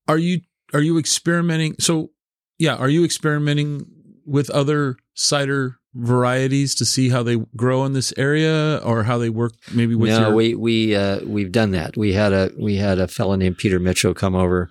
[0.09, 0.41] Are you
[0.73, 1.77] are you experimenting?
[1.81, 2.11] So
[2.59, 3.87] yeah, are you experimenting
[4.27, 9.29] with other cider varieties to see how they grow in this area or how they
[9.31, 11.97] work maybe with no, your we we uh, we've done that.
[11.97, 14.71] We had a we had a fellow named Peter Mitchell come over.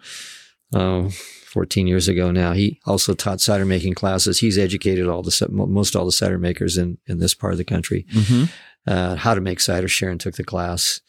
[0.73, 1.09] Uh,
[1.51, 2.51] 14 years ago now.
[2.53, 4.37] He also taught cider making classes.
[4.37, 7.63] He's educated all the most all the cider makers in in this part of the
[7.65, 8.05] country.
[8.13, 8.49] Mhm.
[8.87, 9.87] uh, how to make cider.
[9.87, 11.01] Sharon took the class.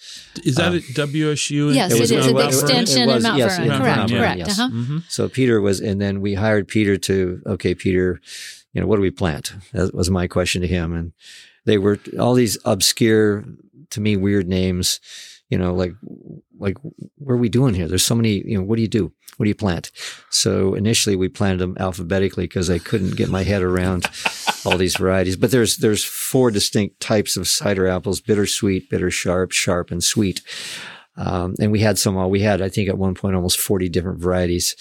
[0.45, 1.73] Is that Uh, at WSU?
[1.75, 3.79] Yes, It it, was is at the extension was, in Mount yes, Vernon.
[3.81, 4.39] Correct, Mount Vernon, correct.
[4.39, 4.59] yes.
[4.59, 4.71] Uh-huh.
[4.73, 5.03] Mhm.
[5.09, 8.21] So Peter was, and then we hired Peter to, okay, Peter,
[8.73, 9.53] you know, what do we plant?
[9.73, 10.93] That was my question to him.
[10.93, 11.13] And
[11.65, 13.45] they were all these obscure,
[13.91, 15.01] to me, weird names,
[15.49, 15.93] you know, like,
[16.59, 16.77] like,
[17.17, 17.89] what are we doing here?
[17.89, 19.13] There's so many, you know, what do you do?
[19.37, 19.91] What do you plant?
[20.29, 24.07] So initially we planted them alphabetically because I couldn't get my head around
[24.65, 25.37] all these varieties.
[25.37, 30.43] But there's, there's four distinct types of cider apples, bittersweet, bitter sharp, sharp, and sweet.
[31.17, 33.89] Um, and we had some, uh, we had, I think at one point, almost 40
[33.89, 34.77] different varieties.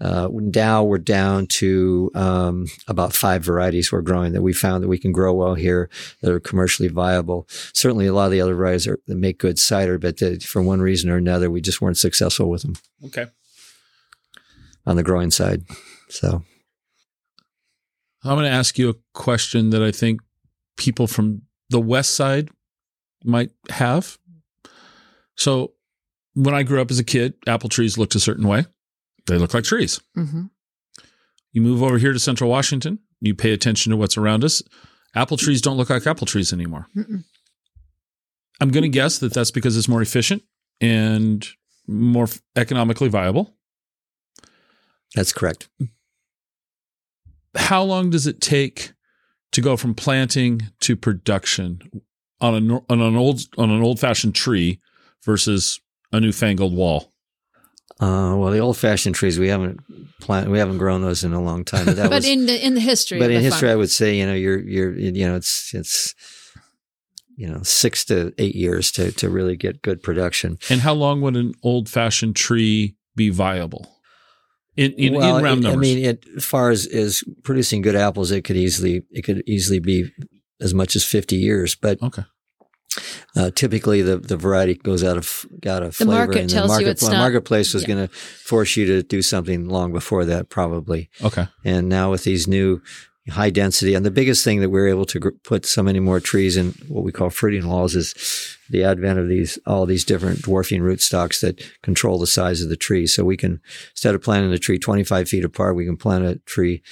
[0.00, 4.88] Uh, now we're down to um, about five varieties we're growing that we found that
[4.88, 5.90] we can grow well here
[6.22, 7.46] that are commercially viable.
[7.74, 10.62] Certainly, a lot of the other varieties are, that make good cider, but that for
[10.62, 12.74] one reason or another, we just weren't successful with them
[13.04, 13.26] Okay.
[14.86, 15.62] on the growing side.
[16.08, 16.42] So,
[18.24, 20.20] I'm going to ask you a question that I think
[20.76, 22.50] people from the west side
[23.24, 24.18] might have.
[25.36, 25.72] So,
[26.34, 28.64] when I grew up as a kid, apple trees looked a certain way.
[29.26, 30.00] They look like trees.
[30.14, 30.44] hmm
[31.52, 34.62] You move over here to central Washington, you pay attention to what's around us.
[35.14, 36.86] Apple trees don't look like apple trees anymore.
[36.96, 37.24] Mm-mm.
[38.60, 40.42] I'm going to guess that that's because it's more efficient
[40.80, 41.46] and
[41.86, 43.54] more economically viable.
[45.14, 45.68] that's correct.
[47.56, 48.92] How long does it take
[49.52, 51.80] to go from planting to production
[52.40, 54.80] on a on an old on an old fashioned tree
[55.24, 55.80] versus
[56.12, 57.12] a newfangled wall?
[58.00, 59.80] Uh, well, the old fashioned trees, we haven't
[60.20, 61.84] plant, we haven't grown those in a long time.
[61.84, 63.72] But, that But was, in the in the history, but of in the history, farm.
[63.72, 66.14] I would say, you know, you're, you're, you know, it's, it's,
[67.36, 70.58] you know, six to eight years to, to really get good production.
[70.68, 73.88] And how long would an old fashioned tree be viable?
[74.76, 75.88] In in, well, in round it- numbers.
[75.88, 79.42] I mean, it, as far as, as producing good apples, it could easily, it could
[79.46, 80.10] easily be
[80.60, 82.24] as much as 50 years, but okay.
[83.36, 86.12] Uh, typically the, the variety goes out of, out of The flavor.
[86.12, 87.94] market and tells you market, it's well, not- marketplace was yeah.
[87.94, 91.08] going to force you to do something long before that, probably.
[91.22, 91.46] Okay.
[91.64, 92.82] And now with these new
[93.30, 96.18] high density, and the biggest thing that we're able to gr- put so many more
[96.18, 100.42] trees in what we call fruiting walls is the advent of these, all these different
[100.42, 103.06] dwarfing rootstocks that control the size of the tree.
[103.06, 103.60] So we can,
[103.92, 106.82] instead of planting a tree 25 feet apart, we can plant a tree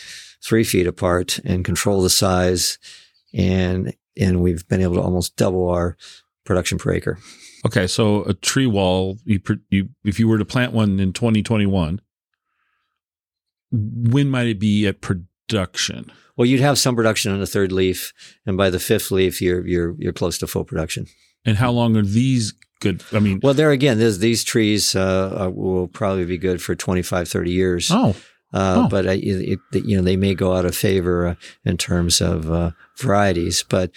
[0.42, 2.78] three feet apart and control the size.
[3.34, 5.96] And, and we've been able to almost double our
[6.44, 7.18] production per acre.
[7.66, 12.00] Okay, so a tree wall, you, you if you were to plant one in 2021,
[13.72, 16.10] when might it be at production?
[16.36, 18.12] Well, you'd have some production on the third leaf,
[18.46, 21.06] and by the fifth leaf, you're you're you're close to full production.
[21.44, 23.02] And how long are these good?
[23.12, 27.28] I mean, Well, there again, these trees uh, uh, will probably be good for 25,
[27.28, 27.90] 30 years.
[27.90, 28.14] oh,
[28.52, 28.88] Uh, oh.
[28.90, 31.34] But it, it, you know, they may go out of favor uh,
[31.64, 33.90] in terms of uh, varieties, but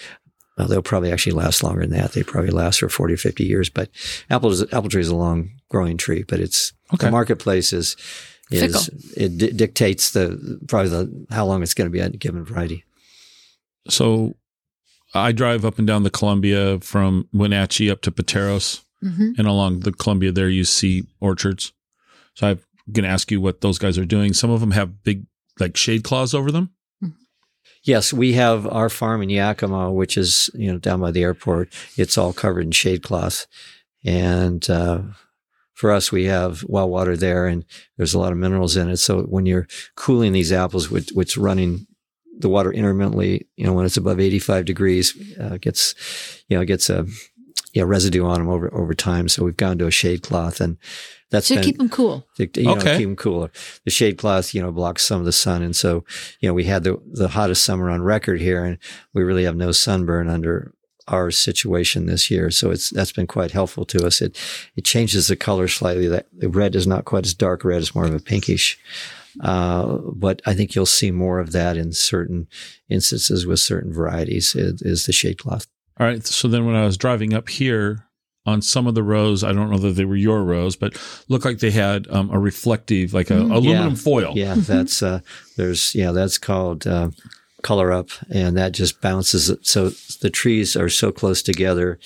[0.57, 2.11] well, they'll probably actually last longer than that.
[2.13, 3.69] They probably last for 40 or 50 years.
[3.69, 3.89] But
[4.29, 7.07] apple, is, apple tree is a long growing tree, but it's okay.
[7.07, 7.95] the marketplace is,
[8.51, 12.17] is it di- dictates the probably the how long it's going to be at a
[12.17, 12.83] given variety.
[13.89, 14.35] So
[15.13, 19.81] I drive up and down the Columbia from Wenatchee up to Pateros, hmm and along
[19.81, 21.73] the Columbia there you see orchards.
[22.35, 22.59] So I'm
[22.91, 24.33] going to ask you what those guys are doing.
[24.33, 25.25] Some of them have big
[25.59, 26.71] like shade cloth over them.
[27.83, 31.69] Yes, we have our farm in Yakima, which is you know down by the airport.
[31.97, 33.45] It's all covered in shade cloth,
[34.05, 35.01] and uh,
[35.73, 37.65] for us, we have well water there, and
[37.97, 38.97] there's a lot of minerals in it.
[38.97, 41.87] So when you're cooling these apples, which, which running
[42.39, 45.93] the water intermittently, you know, when it's above 85 degrees, uh, gets
[46.47, 47.05] you know gets a
[47.73, 49.27] yeah residue on them over over time.
[49.27, 50.77] So we've gone to a shade cloth, and
[51.33, 52.25] that's to been keep them cool.
[52.37, 52.97] to, you know, Okay.
[52.97, 53.51] keep them cooler.
[53.83, 56.05] The shade cloth, you know, blocks some of the sun, and so
[56.39, 58.77] you know we had the the hottest summer on record here, and
[59.13, 60.73] we really have no sunburn under
[61.09, 62.49] our situation this year.
[62.49, 64.21] So it's that's been quite helpful to us.
[64.21, 64.37] It
[64.77, 66.07] it changes the color slightly.
[66.07, 68.77] That the red is not quite as dark red; it's more of a pinkish.
[69.41, 72.47] Uh, but I think you'll see more of that in certain
[72.87, 74.55] instances with certain varieties.
[74.55, 75.65] Is, is the shade cloth?
[75.99, 76.23] All right.
[76.25, 78.05] So then when I was driving up here
[78.45, 81.45] on some of the rows, I don't know that they were your rows, but looked
[81.45, 83.51] like they had um, a reflective, like a Mm.
[83.53, 83.95] aluminum Yeah.
[83.95, 84.33] foil.
[84.35, 85.19] Yeah, that's uh,
[85.57, 87.11] there's yeah, that's called uh,
[87.61, 89.49] color up, and that just bounces.
[89.49, 89.65] it.
[89.65, 89.91] So
[90.21, 91.99] the trees are so close together,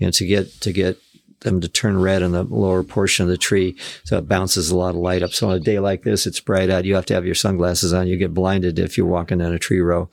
[0.00, 0.98] and to get to get
[1.40, 4.76] them to turn red in the lower portion of the tree, so it bounces a
[4.76, 5.32] lot of light up.
[5.34, 6.84] So on a day like this, it's bright out.
[6.86, 8.06] You have to have your sunglasses on.
[8.06, 10.08] You get blinded if you're walking in a tree row.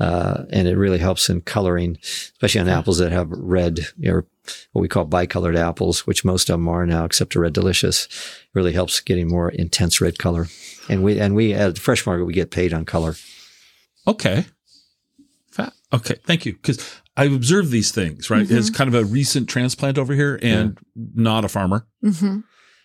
[0.00, 4.26] Uh, and it really helps in coloring, especially on apples that have red or
[4.72, 8.08] what we call bicolored apples, which most of them are now, except a red delicious.
[8.54, 10.46] Really helps getting more intense red color.
[10.88, 13.14] And we and we at the fresh market we get paid on color.
[14.06, 14.44] Okay.
[15.50, 16.16] Fa- Okay.
[16.24, 16.52] Thank you.
[16.54, 18.46] Because I've observed these things, right?
[18.46, 18.56] Mm-hmm.
[18.56, 21.86] As kind of a recent transplant over here and not a farmer.
[22.02, 22.40] hmm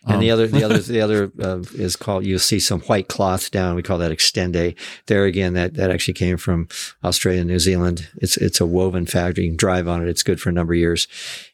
[0.07, 2.25] And the Um, other, the other, the other uh, is called.
[2.25, 3.75] You'll see some white cloth down.
[3.75, 4.75] We call that Extenday.
[5.07, 6.67] There again, that that actually came from
[7.03, 8.07] Australia, and New Zealand.
[8.17, 9.43] It's it's a woven factory.
[9.45, 10.07] You can drive on it.
[10.09, 11.07] It's good for a number of years,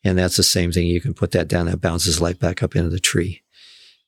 [0.03, 0.85] and that's the same thing.
[0.87, 1.65] You can put that down.
[1.65, 3.41] That bounces light back up into the tree,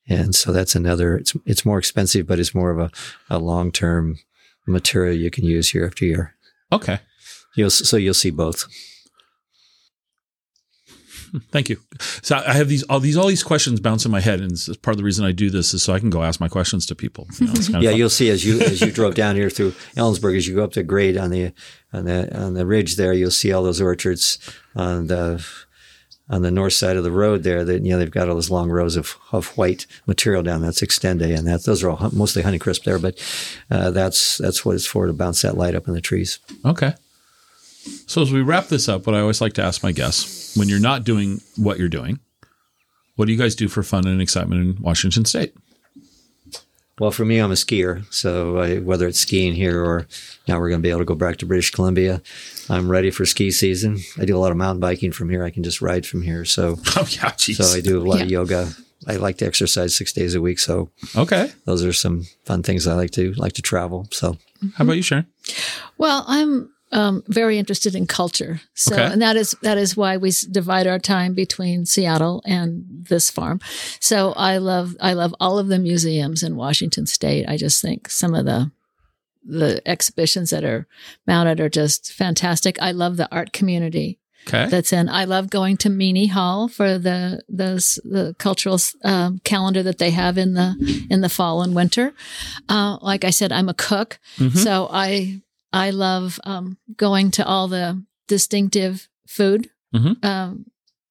[0.07, 1.17] and so that's another.
[1.17, 2.91] It's it's more expensive, but it's more of a,
[3.35, 4.19] a long term
[4.67, 6.35] material you can use year after year.
[6.71, 6.99] Okay.
[7.55, 8.65] You'll so you'll see both.
[11.51, 11.77] Thank you.
[12.21, 14.51] So I have these all these all these questions bounce in my head, and
[14.81, 16.85] part of the reason I do this is so I can go ask my questions
[16.87, 17.27] to people.
[17.39, 17.99] You know, it's kind of Yeah, fun.
[17.99, 20.73] you'll see as you as you drove down here through Ellensburg, as you go up
[20.73, 21.53] the grade on the
[21.93, 24.37] on the on the ridge there, you'll see all those orchards
[24.75, 25.45] on the
[26.29, 27.63] on the north side of the road there.
[27.63, 30.61] That you know they've got all those long rows of, of white material down.
[30.61, 32.99] That's Extenday, and that those are all mostly Honeycrisp there.
[32.99, 33.17] But
[33.71, 36.39] uh, that's that's what it's for to bounce that light up in the trees.
[36.65, 36.93] Okay.
[38.07, 40.69] So as we wrap this up, what I always like to ask my guests, when
[40.69, 42.19] you're not doing what you're doing,
[43.15, 45.53] what do you guys do for fun and excitement in Washington State?
[46.99, 48.11] Well, for me, I'm a skier.
[48.11, 50.07] So I, whether it's skiing here or
[50.47, 52.21] now we're going to be able to go back to British Columbia,
[52.69, 53.99] I'm ready for ski season.
[54.17, 55.43] I do a lot of mountain biking from here.
[55.43, 56.43] I can just ride from here.
[56.43, 57.57] So Oh yeah, jeez.
[57.57, 58.69] So I do a lot of yoga.
[59.07, 60.57] I like to exercise six days a week.
[60.57, 61.51] So Okay.
[61.65, 64.07] those are some fun things I like to like to travel.
[64.11, 64.37] So
[64.75, 65.27] How about you, Sharon?
[65.99, 69.11] Well, I'm um, very interested in culture, so Okay.
[69.13, 73.59] and that is that is why we divide our time between Seattle and this farm.
[73.99, 77.45] So I love I love all of the museums in Washington State.
[77.47, 78.71] I just think some of the
[79.45, 80.87] the exhibitions that are
[81.25, 82.81] mounted are just fantastic.
[82.81, 84.67] I love the art community Okay.
[84.69, 85.09] that's in.
[85.09, 87.75] I love going to Meany Hall for the the
[88.05, 90.75] the cultural um, calendar that they have in the
[91.09, 92.13] in the fall and winter.
[92.69, 94.55] Uh, like I said, I'm a cook, Mhm.
[94.57, 95.41] so I
[95.73, 99.69] I love um, going to all the distinctive food.
[99.93, 100.23] Mhm.
[100.23, 100.65] Um,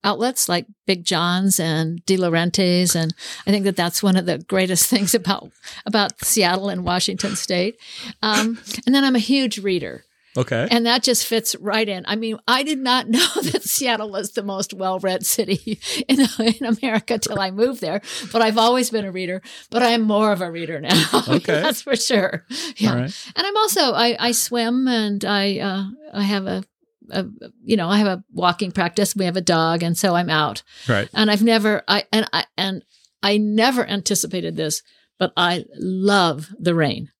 [0.04, 3.12] outlets like Big John's and DeLaurenti's, and
[3.46, 5.50] I think that that's one of the greatest things about
[5.84, 7.76] about Seattle and Washington State.
[8.22, 10.04] Um, and then I'm a huge reader.
[10.36, 10.68] Okay.
[10.70, 12.04] And that just fits right in.
[12.06, 16.20] I mean, I did not know that Seattle was the most well read city in,
[16.38, 18.00] in America till I moved there,
[18.32, 21.04] but I've always been a reader, but I'm more of a reader now.
[21.28, 21.60] Okay.
[21.60, 22.44] That's for sure.
[22.76, 22.94] Yeah.
[22.94, 23.32] Right.
[23.34, 25.84] And I'm also, I, I swim and I, uh,
[26.14, 26.64] I have a,
[27.10, 27.26] a,
[27.64, 29.14] you know, I have a walking practice.
[29.16, 29.82] We have a dog.
[29.82, 31.08] And so I'm out Right.
[31.14, 32.84] and I've never, I, and I, and
[33.22, 34.82] I never anticipated this,
[35.18, 37.10] but I love the rain.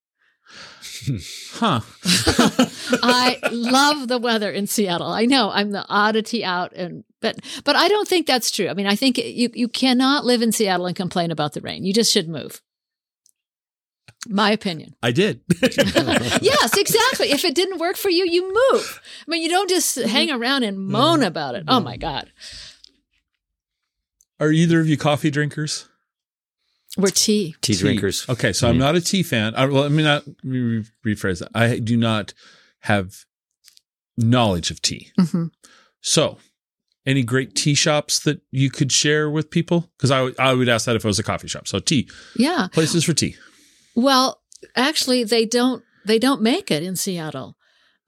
[1.52, 1.80] Huh.
[3.02, 5.09] I love the weather in Seattle.
[5.09, 8.68] I know I'm the oddity out and but but I don't think that's true.
[8.68, 11.84] I mean, I think you you cannot live in Seattle and complain about the rain.
[11.84, 12.62] You just should move.
[14.28, 14.94] My opinion.
[15.02, 15.40] I did.
[15.62, 17.30] yes, exactly.
[17.30, 19.00] If it didn't work for you, you move.
[19.26, 20.09] I mean, you don't just mm-hmm.
[20.09, 21.64] hang around and moan about it.
[21.68, 22.32] Oh my god.
[24.38, 25.88] Are either of you coffee drinkers?
[26.97, 27.55] We're tea.
[27.61, 28.26] tea, drinkers.
[28.28, 29.55] Okay, so I'm not a tea fan.
[29.55, 31.51] I, well, let me not re- rephrase that.
[31.55, 32.32] I do not
[32.80, 33.24] have
[34.16, 35.11] knowledge of tea.
[35.18, 35.47] hmm
[36.01, 36.38] So,
[37.05, 39.90] any great tea shops that you could share with people?
[39.97, 41.68] Because I, would- I would ask that if it was a coffee shop.
[41.68, 42.68] So, tea Yeah.
[42.72, 43.36] places for tea.
[43.94, 44.40] Well,
[44.74, 45.82] actually, they don't.
[46.05, 47.55] They don't make it in Seattle.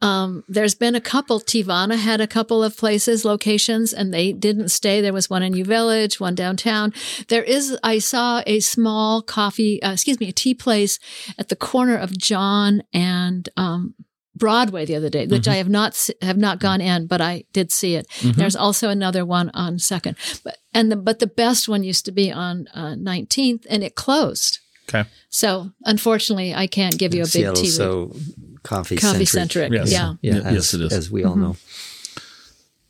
[0.00, 1.40] Um, there's been a couple.
[1.40, 5.00] Teavana had a couple of places, locations, and they didn't stay.
[5.00, 6.92] There was one in U Village, one downtown.
[7.28, 7.76] There is.
[7.82, 9.82] I saw a small coffee.
[9.82, 10.98] Uh, excuse me, a tea place
[11.36, 13.94] at the corner of John and um,
[14.36, 17.72] Broadway the other day, which I have not have not gone in, but I did
[17.72, 18.06] see it.
[18.22, 22.12] There's also another one on Second, but and the but the best one used to
[22.12, 24.60] be on uh, 19th, and it closed.
[24.88, 25.08] Okay.
[25.28, 27.68] So unfortunately, I can't give you a big Seattle's tea.
[27.68, 28.14] so
[28.62, 29.72] coffee Coffee centric.
[29.72, 29.72] centric.
[29.72, 29.92] Yes.
[29.92, 30.14] Yeah.
[30.22, 30.92] Yeah, Y- as, yes, it is.
[30.92, 31.56] As we all know.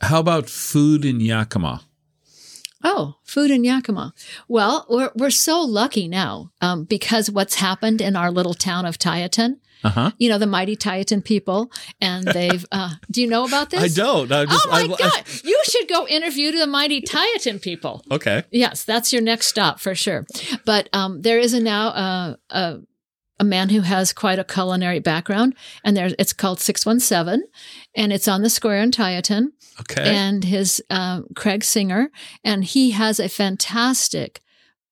[0.01, 1.83] How about food in Yakima?
[2.85, 4.15] Oh, food in Yakima.
[4.47, 8.99] Well, we're we're so lucky now um, because what's happened in our little town of
[8.99, 9.57] Tieton.
[9.83, 10.11] Uh huh.
[10.19, 12.65] You know the mighty Tieton people, and they've.
[12.73, 13.83] Uh, do you know about this?
[13.83, 14.31] I don't.
[14.31, 15.25] I just, oh my I- I- God!
[15.45, 18.05] you should go interview the mighty Tieton people.
[18.11, 18.45] okay.
[18.53, 20.27] Yes, that's your next stop for sure.
[20.65, 22.79] But um, there is a now uh, a
[23.41, 27.45] a man who has quite a culinary background, and there it's called Six One Seven,
[27.95, 30.03] and it's on the square in Tieton Okay.
[30.17, 32.11] and his um, Craig Singer,
[32.45, 34.41] and he has a fantastic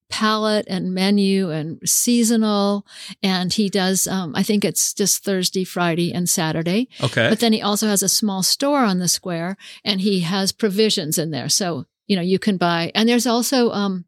[0.09, 2.87] palette and menu and seasonal,
[3.23, 4.07] and he does.
[4.07, 6.89] Um, I think it's just Thursday, Friday, and Saturday.
[7.03, 7.29] okay.
[7.29, 11.19] But then he also has a small store on the square, and he has provisions
[11.19, 12.93] in there, so you know you can buy.
[12.95, 14.05] And there's also um,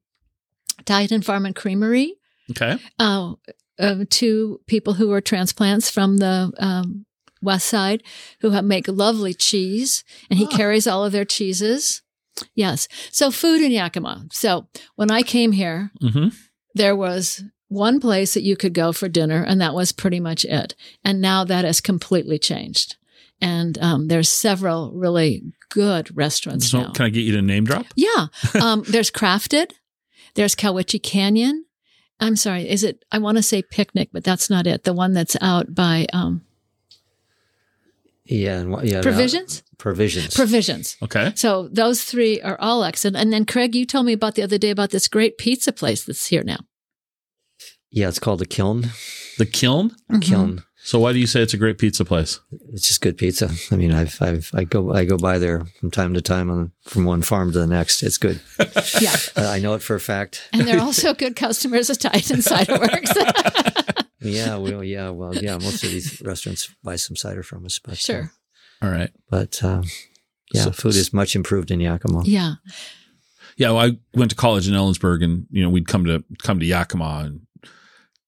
[0.84, 2.14] Diet Farm and Creamery.
[2.52, 2.78] okay.
[3.00, 3.34] Uh,
[3.78, 7.06] uh, two people who are transplants from the um,
[7.42, 8.02] west side
[8.40, 10.56] who have, make lovely cheese, and he Ah.
[10.56, 12.02] carries all of their cheeses.
[12.54, 12.88] Yes.
[13.10, 14.26] So food in Yakima.
[14.32, 14.66] So
[14.96, 16.28] when I came here, Mm-hmm.
[16.74, 20.44] there was one place that you could go for dinner, and that was pretty much
[20.44, 20.74] it.
[21.04, 22.96] And now that has completely changed.
[23.40, 26.92] And um, there's several really good restaurants So now.
[26.92, 27.86] can I get you to name drop?
[27.94, 28.26] Yeah.
[28.60, 29.72] Um, there's Crafted.
[30.34, 31.64] There's Cowiche Canyon.
[32.20, 32.68] I'm sorry.
[32.68, 34.84] Is it, I want to say Picnic, but that's not it.
[34.84, 36.42] The one that's out by um,
[38.24, 39.62] Yeah, and what- yeah, Provisions?
[39.78, 40.34] provisions.
[40.34, 40.96] Provisions.
[41.02, 41.32] Okay.
[41.36, 43.16] So those three are all excellent.
[43.16, 46.04] And then, Craig, you told me about the other day about this great pizza place
[46.04, 46.58] that's here now.
[47.90, 48.86] yeah, it's called the Kiln.
[49.38, 49.90] The Kiln.
[50.10, 50.18] Mm-hmm.
[50.20, 50.64] Kiln.
[50.88, 52.40] So why do you say it's a great pizza place?
[52.72, 53.50] It's just good pizza.
[53.70, 56.72] I mean, I've, I've, I go, I go by there from time to time on,
[56.84, 58.02] from one farm to the next.
[58.02, 58.40] It's good.
[58.98, 59.14] Yeah.
[59.36, 60.48] Uh, I know it for a fact.
[60.50, 63.12] And they're also good customers of Tieton Cider Works.
[64.22, 65.58] Yeah, well, yeah, well, yeah.
[65.58, 68.32] Most of these restaurants buy some cider from us, but uh, sure.
[68.80, 69.10] All right.
[69.28, 69.84] but um,
[70.54, 72.22] yeah, So- food is much improved in Yakima.
[72.24, 72.54] Yeah.
[73.58, 76.58] Yeah, well, I went to college in Ellensburg, and you know we'd come to come
[76.60, 77.40] to Yakima, and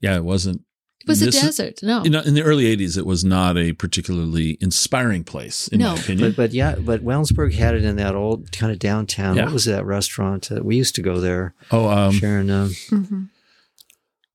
[0.02, 0.60] yeah, it wasn't.
[1.02, 1.82] It was a this is- desert.
[1.82, 2.04] No.
[2.04, 5.94] You in the early '80s, it was not a particularly inspiring place, in No.
[5.94, 6.30] my opinion.
[6.30, 9.36] But but yeah, but Wellensburg had it in that old kind of downtown.
[9.36, 9.44] Yeah.
[9.44, 10.52] What was that restaurant?
[10.52, 11.54] Uh, we used to go there.
[11.70, 13.28] oh, um, Sharon, um, Mhm.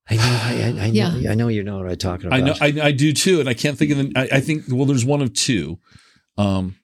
[0.08, 1.30] I know, I, I, I know, Yeah.
[1.30, 2.38] I know you know what I'm talking about.
[2.38, 4.12] I know, I, I do too, and I can't think of the.
[4.16, 5.78] I, I think well, there's one of two,
[6.38, 6.76] um,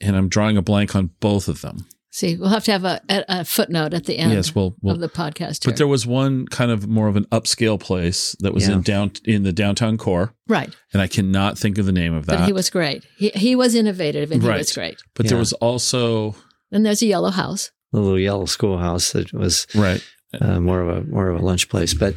[0.00, 1.86] and I'm drawing a blank on both of them.
[2.18, 4.96] See, we'll have to have a, a, a footnote at the end yes, well, well,
[4.96, 5.70] of the podcast here.
[5.72, 8.74] but there was one kind of more of an upscale place that was Yeah.
[8.74, 10.74] in down in the downtown core, right.
[10.92, 12.40] and I cannot think of the name of that.
[12.40, 13.04] But he was great.
[13.16, 15.00] He, he was innovative and he was great.
[15.14, 16.34] but there was also
[16.72, 17.70] And there's a yellow house.
[17.92, 20.04] A little yellow schoolhouse that was right.
[20.40, 22.16] uh, more of a more of a lunch place, but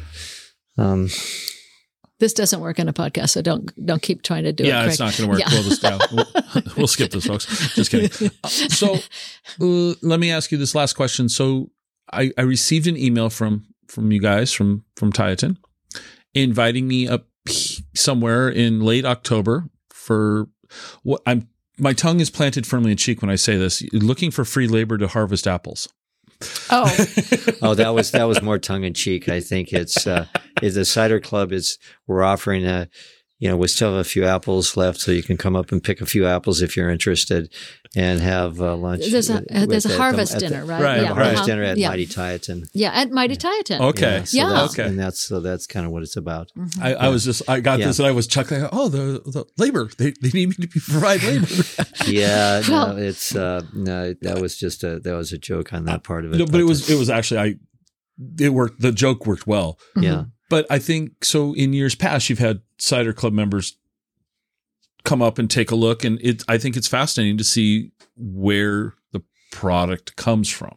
[0.78, 1.10] um,
[2.22, 4.84] This doesn't work in a podcast, so don't don't keep trying to do yeah, it.
[4.84, 5.40] Yeah, it's not going to work.
[5.40, 5.48] Yeah.
[5.50, 7.74] We'll just we'll, we'll skip this, folks.
[7.74, 8.30] Just kidding.
[8.46, 8.94] So,
[9.60, 11.28] uh, let me ask you this last question.
[11.28, 11.72] So,
[12.12, 15.56] I, I received an email from from you guys from from Tieton,
[16.32, 17.26] inviting me up
[17.96, 20.46] somewhere in late October for
[21.02, 21.48] what I'm.
[21.76, 23.82] My tongue is planted firmly in cheek when I say this.
[23.92, 25.88] Looking for free labor to harvest apples.
[26.70, 26.84] Oh,
[27.62, 29.28] oh, that was that was more tongue in cheek.
[29.28, 30.26] I think it's uh,
[30.60, 32.88] is the cider club is we're offering a.
[33.42, 35.82] You know, we still have a few apples left, so you can come up and
[35.82, 37.52] pick a few apples if you're interested,
[37.96, 39.02] and have uh, lunch.
[39.10, 40.80] There's a- with- uh, there's a at the- harvest at the- dinner, right?
[40.80, 41.46] Right, Yeah, a harvest uh-huh.
[41.46, 41.88] dinner at Yeah.
[41.88, 42.64] Mighty Tieton.
[42.72, 43.80] yeah, at Mighty Tieton.
[43.80, 44.22] Okay.
[44.26, 44.48] so Yeah.
[44.48, 44.86] that's- Okay.
[44.88, 46.52] and that's so that's kind of what it's about.
[46.80, 47.86] I, I was just I got Yeah.
[47.88, 48.64] this and I was chuckling.
[48.72, 51.46] Oh, the the labor they, they need me to be provide labor.
[52.06, 55.84] Yeah, Well- no, it's uh, no, that was just a that was a joke on
[55.86, 56.36] that part of it.
[56.38, 57.54] No, but it was it was actually I
[58.38, 58.80] it worked.
[58.80, 59.80] The joke worked well.
[59.96, 61.54] yeah, But I think so.
[61.54, 63.78] In years past, you've had cider club members
[65.02, 66.44] come up and take a look, and it.
[66.46, 70.76] I think it's fascinating to see where the product comes from.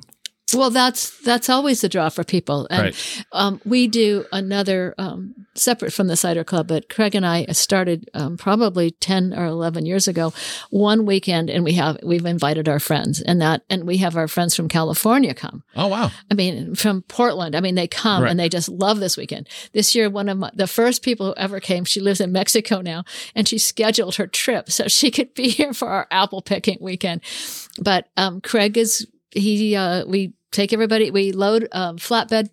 [0.55, 3.25] Well, that's that's always the draw for people, and Right.
[3.31, 6.67] um, we do another um, separate from the cider club.
[6.67, 10.33] But Craig and I started um, probably ten or eleven years ago,
[10.69, 14.27] one weekend, and we have we've invited our friends, and that and we have our
[14.27, 15.63] friends from California come.
[15.75, 16.11] Oh wow!
[16.31, 17.55] I mean, from Portland.
[17.55, 18.31] I mean, they come Right.
[18.31, 19.49] and they just love this weekend.
[19.73, 22.81] This year, one of my, the first people who ever came, she lives in Mexico
[22.81, 23.03] now,
[23.33, 27.21] and she scheduled her trip so she could be here for our apple picking weekend.
[27.81, 29.75] But um, Craig is he.
[29.75, 31.11] Uh, we take everybody.
[31.11, 32.49] We load um, flatbed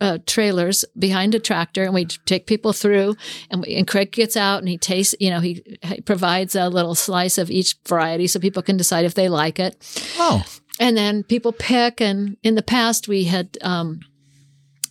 [0.00, 3.16] uh, trailers behind a tractor and we take people through
[3.50, 6.68] and, we, and Craig gets out and he tastes, you know, he, he provides a
[6.68, 9.76] little slice of each variety so people can decide if they like it.
[10.18, 10.44] Oh,
[10.78, 12.00] And then people pick.
[12.00, 14.00] And in the past, we had um,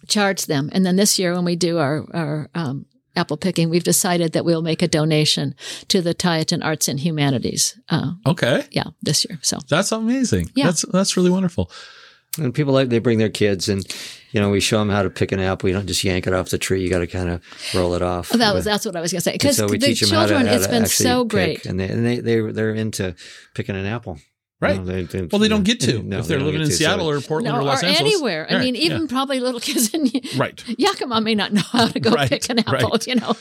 [0.08, 0.70] charged them.
[0.72, 2.86] And then this year, when we do our, our um,
[3.16, 5.56] apple picking, we've decided that we'll make a donation
[5.90, 7.80] to the Tieton Arts and Humanities.
[7.90, 8.64] Uh, okay.
[8.72, 9.40] yeah, this year.
[9.42, 10.50] So That's amazing.
[10.56, 10.66] Yeah.
[10.66, 11.72] That's that's really wonderful.
[12.38, 13.86] And people like they bring their kids, and
[14.32, 15.70] you know we show them how to pick an apple.
[15.70, 16.82] You don't just yank it off the tree.
[16.82, 17.42] You got to kind of
[17.74, 18.30] roll it off.
[18.30, 20.10] that was that's what I was going to say because so we the teach them
[20.10, 21.66] how to, children, how it's to been actually so pick, great.
[21.66, 23.16] and they and they they they're into
[23.54, 24.18] picking an apple.
[24.62, 24.78] You Right.
[24.80, 26.68] know, they- they- Well, they don't get to No, if they they're don't living in
[26.68, 28.14] to, so- Seattle or Portland No, or Los or Angeles.
[28.14, 28.48] anywhere.
[28.50, 29.08] I Right, mean, even yeah.
[29.10, 30.64] probably little kids in Right.
[30.80, 32.72] Yakima may not know how to go Right, pick an apple.
[32.90, 33.06] right.
[33.08, 33.36] You know,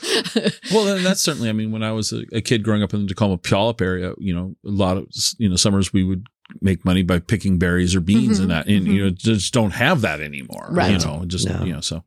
[0.73, 1.47] Well, then that's certainly.
[1.49, 4.13] I mean, when I was a, a kid growing up in the Tacoma Puyallup area,
[4.17, 6.27] you know, a lot of you know summers we would
[6.61, 9.71] make money by picking berries or beans Mhm, and that, and you know, just don't
[9.71, 10.67] have that anymore.
[10.71, 10.91] Right.
[10.99, 11.63] You know, just No.
[11.63, 12.03] you know, so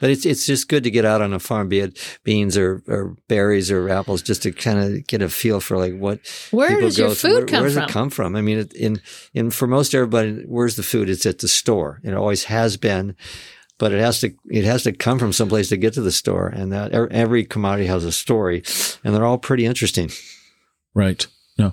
[0.00, 2.82] But it's it's just good to get out on a farm, be it beans or,
[2.86, 6.20] or berries or apples, just to kind of get a feel for like what
[6.52, 7.82] where does your food Where- come where does from?
[7.84, 8.36] it come from?
[8.36, 9.00] I mean, it, in
[9.34, 11.08] in for most everybody, where's the food?
[11.08, 12.00] It's at the store.
[12.04, 13.16] It always has been,
[13.78, 16.46] but it has to it has to come from someplace to get to the store.
[16.46, 18.62] And that every commodity has a story,
[19.02, 20.10] and they're all pretty interesting.
[20.94, 21.26] right.
[21.58, 21.72] No.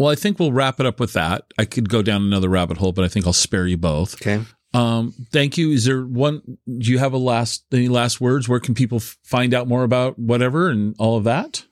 [0.00, 1.44] Well, I think we'll wrap it up with that.
[1.58, 4.14] I could go down another rabbit hole, but I think I'll spare you both.
[4.14, 4.42] Okay.
[4.72, 5.72] Um, thank you.
[5.72, 6.40] Is there one?
[6.66, 8.48] Do you have a last any last words?
[8.48, 11.64] Where can people f- find out more about whatever and all of that?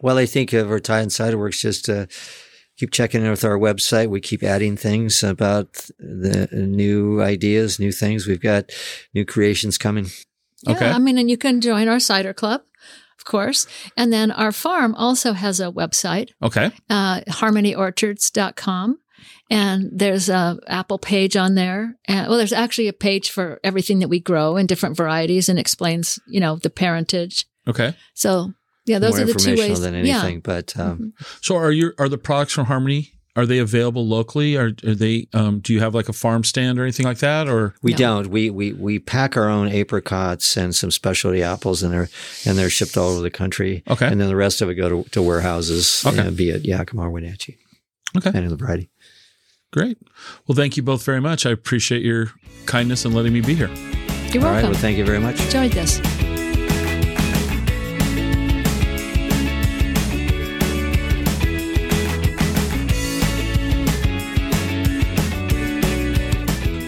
[0.00, 2.06] Well, I think of our Tieton cider works just uh,
[2.76, 4.08] keep checking in with our website.
[4.08, 8.26] We keep adding things about the new ideas, new things.
[8.26, 8.70] We've got
[9.14, 10.06] new creations coming.
[10.66, 10.90] Yeah, Okay.
[10.90, 12.62] I mean, and you can join our cider club,
[13.18, 13.66] of course.
[13.96, 16.70] And then our farm also has a website, Okay.
[16.90, 18.98] uh, harmonyorchards.com.
[19.50, 21.96] And there's a Apple page on there.
[22.08, 25.58] And, well, there's actually a page for everything that we grow in different varieties and
[25.58, 27.46] explains, you know, the parentage.
[27.68, 27.94] Okay.
[28.14, 28.52] So,
[28.86, 29.80] yeah, those More are the two informational ways.
[29.80, 30.18] than Yeah.
[30.22, 33.11] anything, but um, So are your are the products from Harmony?
[33.34, 34.56] Are they available locally?
[34.58, 35.26] Are, are they?
[35.32, 37.48] Um, do you have like a farm stand or anything like that?
[37.48, 37.96] Or we No.
[37.96, 38.26] don't.
[38.28, 42.10] We, we we pack our own apricots and some specialty apples, and they're
[42.44, 43.82] and they're shipped all over the country.
[43.88, 44.06] Okay.
[44.06, 46.26] and then the rest of it go to, to warehouses, Okay.
[46.26, 47.56] uh, be it Yakima or Wenatchee,
[48.16, 48.24] Okay.
[48.28, 48.90] depending on the variety.
[49.72, 49.96] great.
[50.46, 51.46] Well, thank you both very much.
[51.46, 52.32] I appreciate your
[52.66, 53.68] kindness and letting me be here.
[53.68, 54.42] You're welcome.
[54.42, 54.52] All right.
[54.52, 54.70] welcome.
[54.72, 55.40] Well, thank you very much.
[55.40, 56.00] Enjoyed this.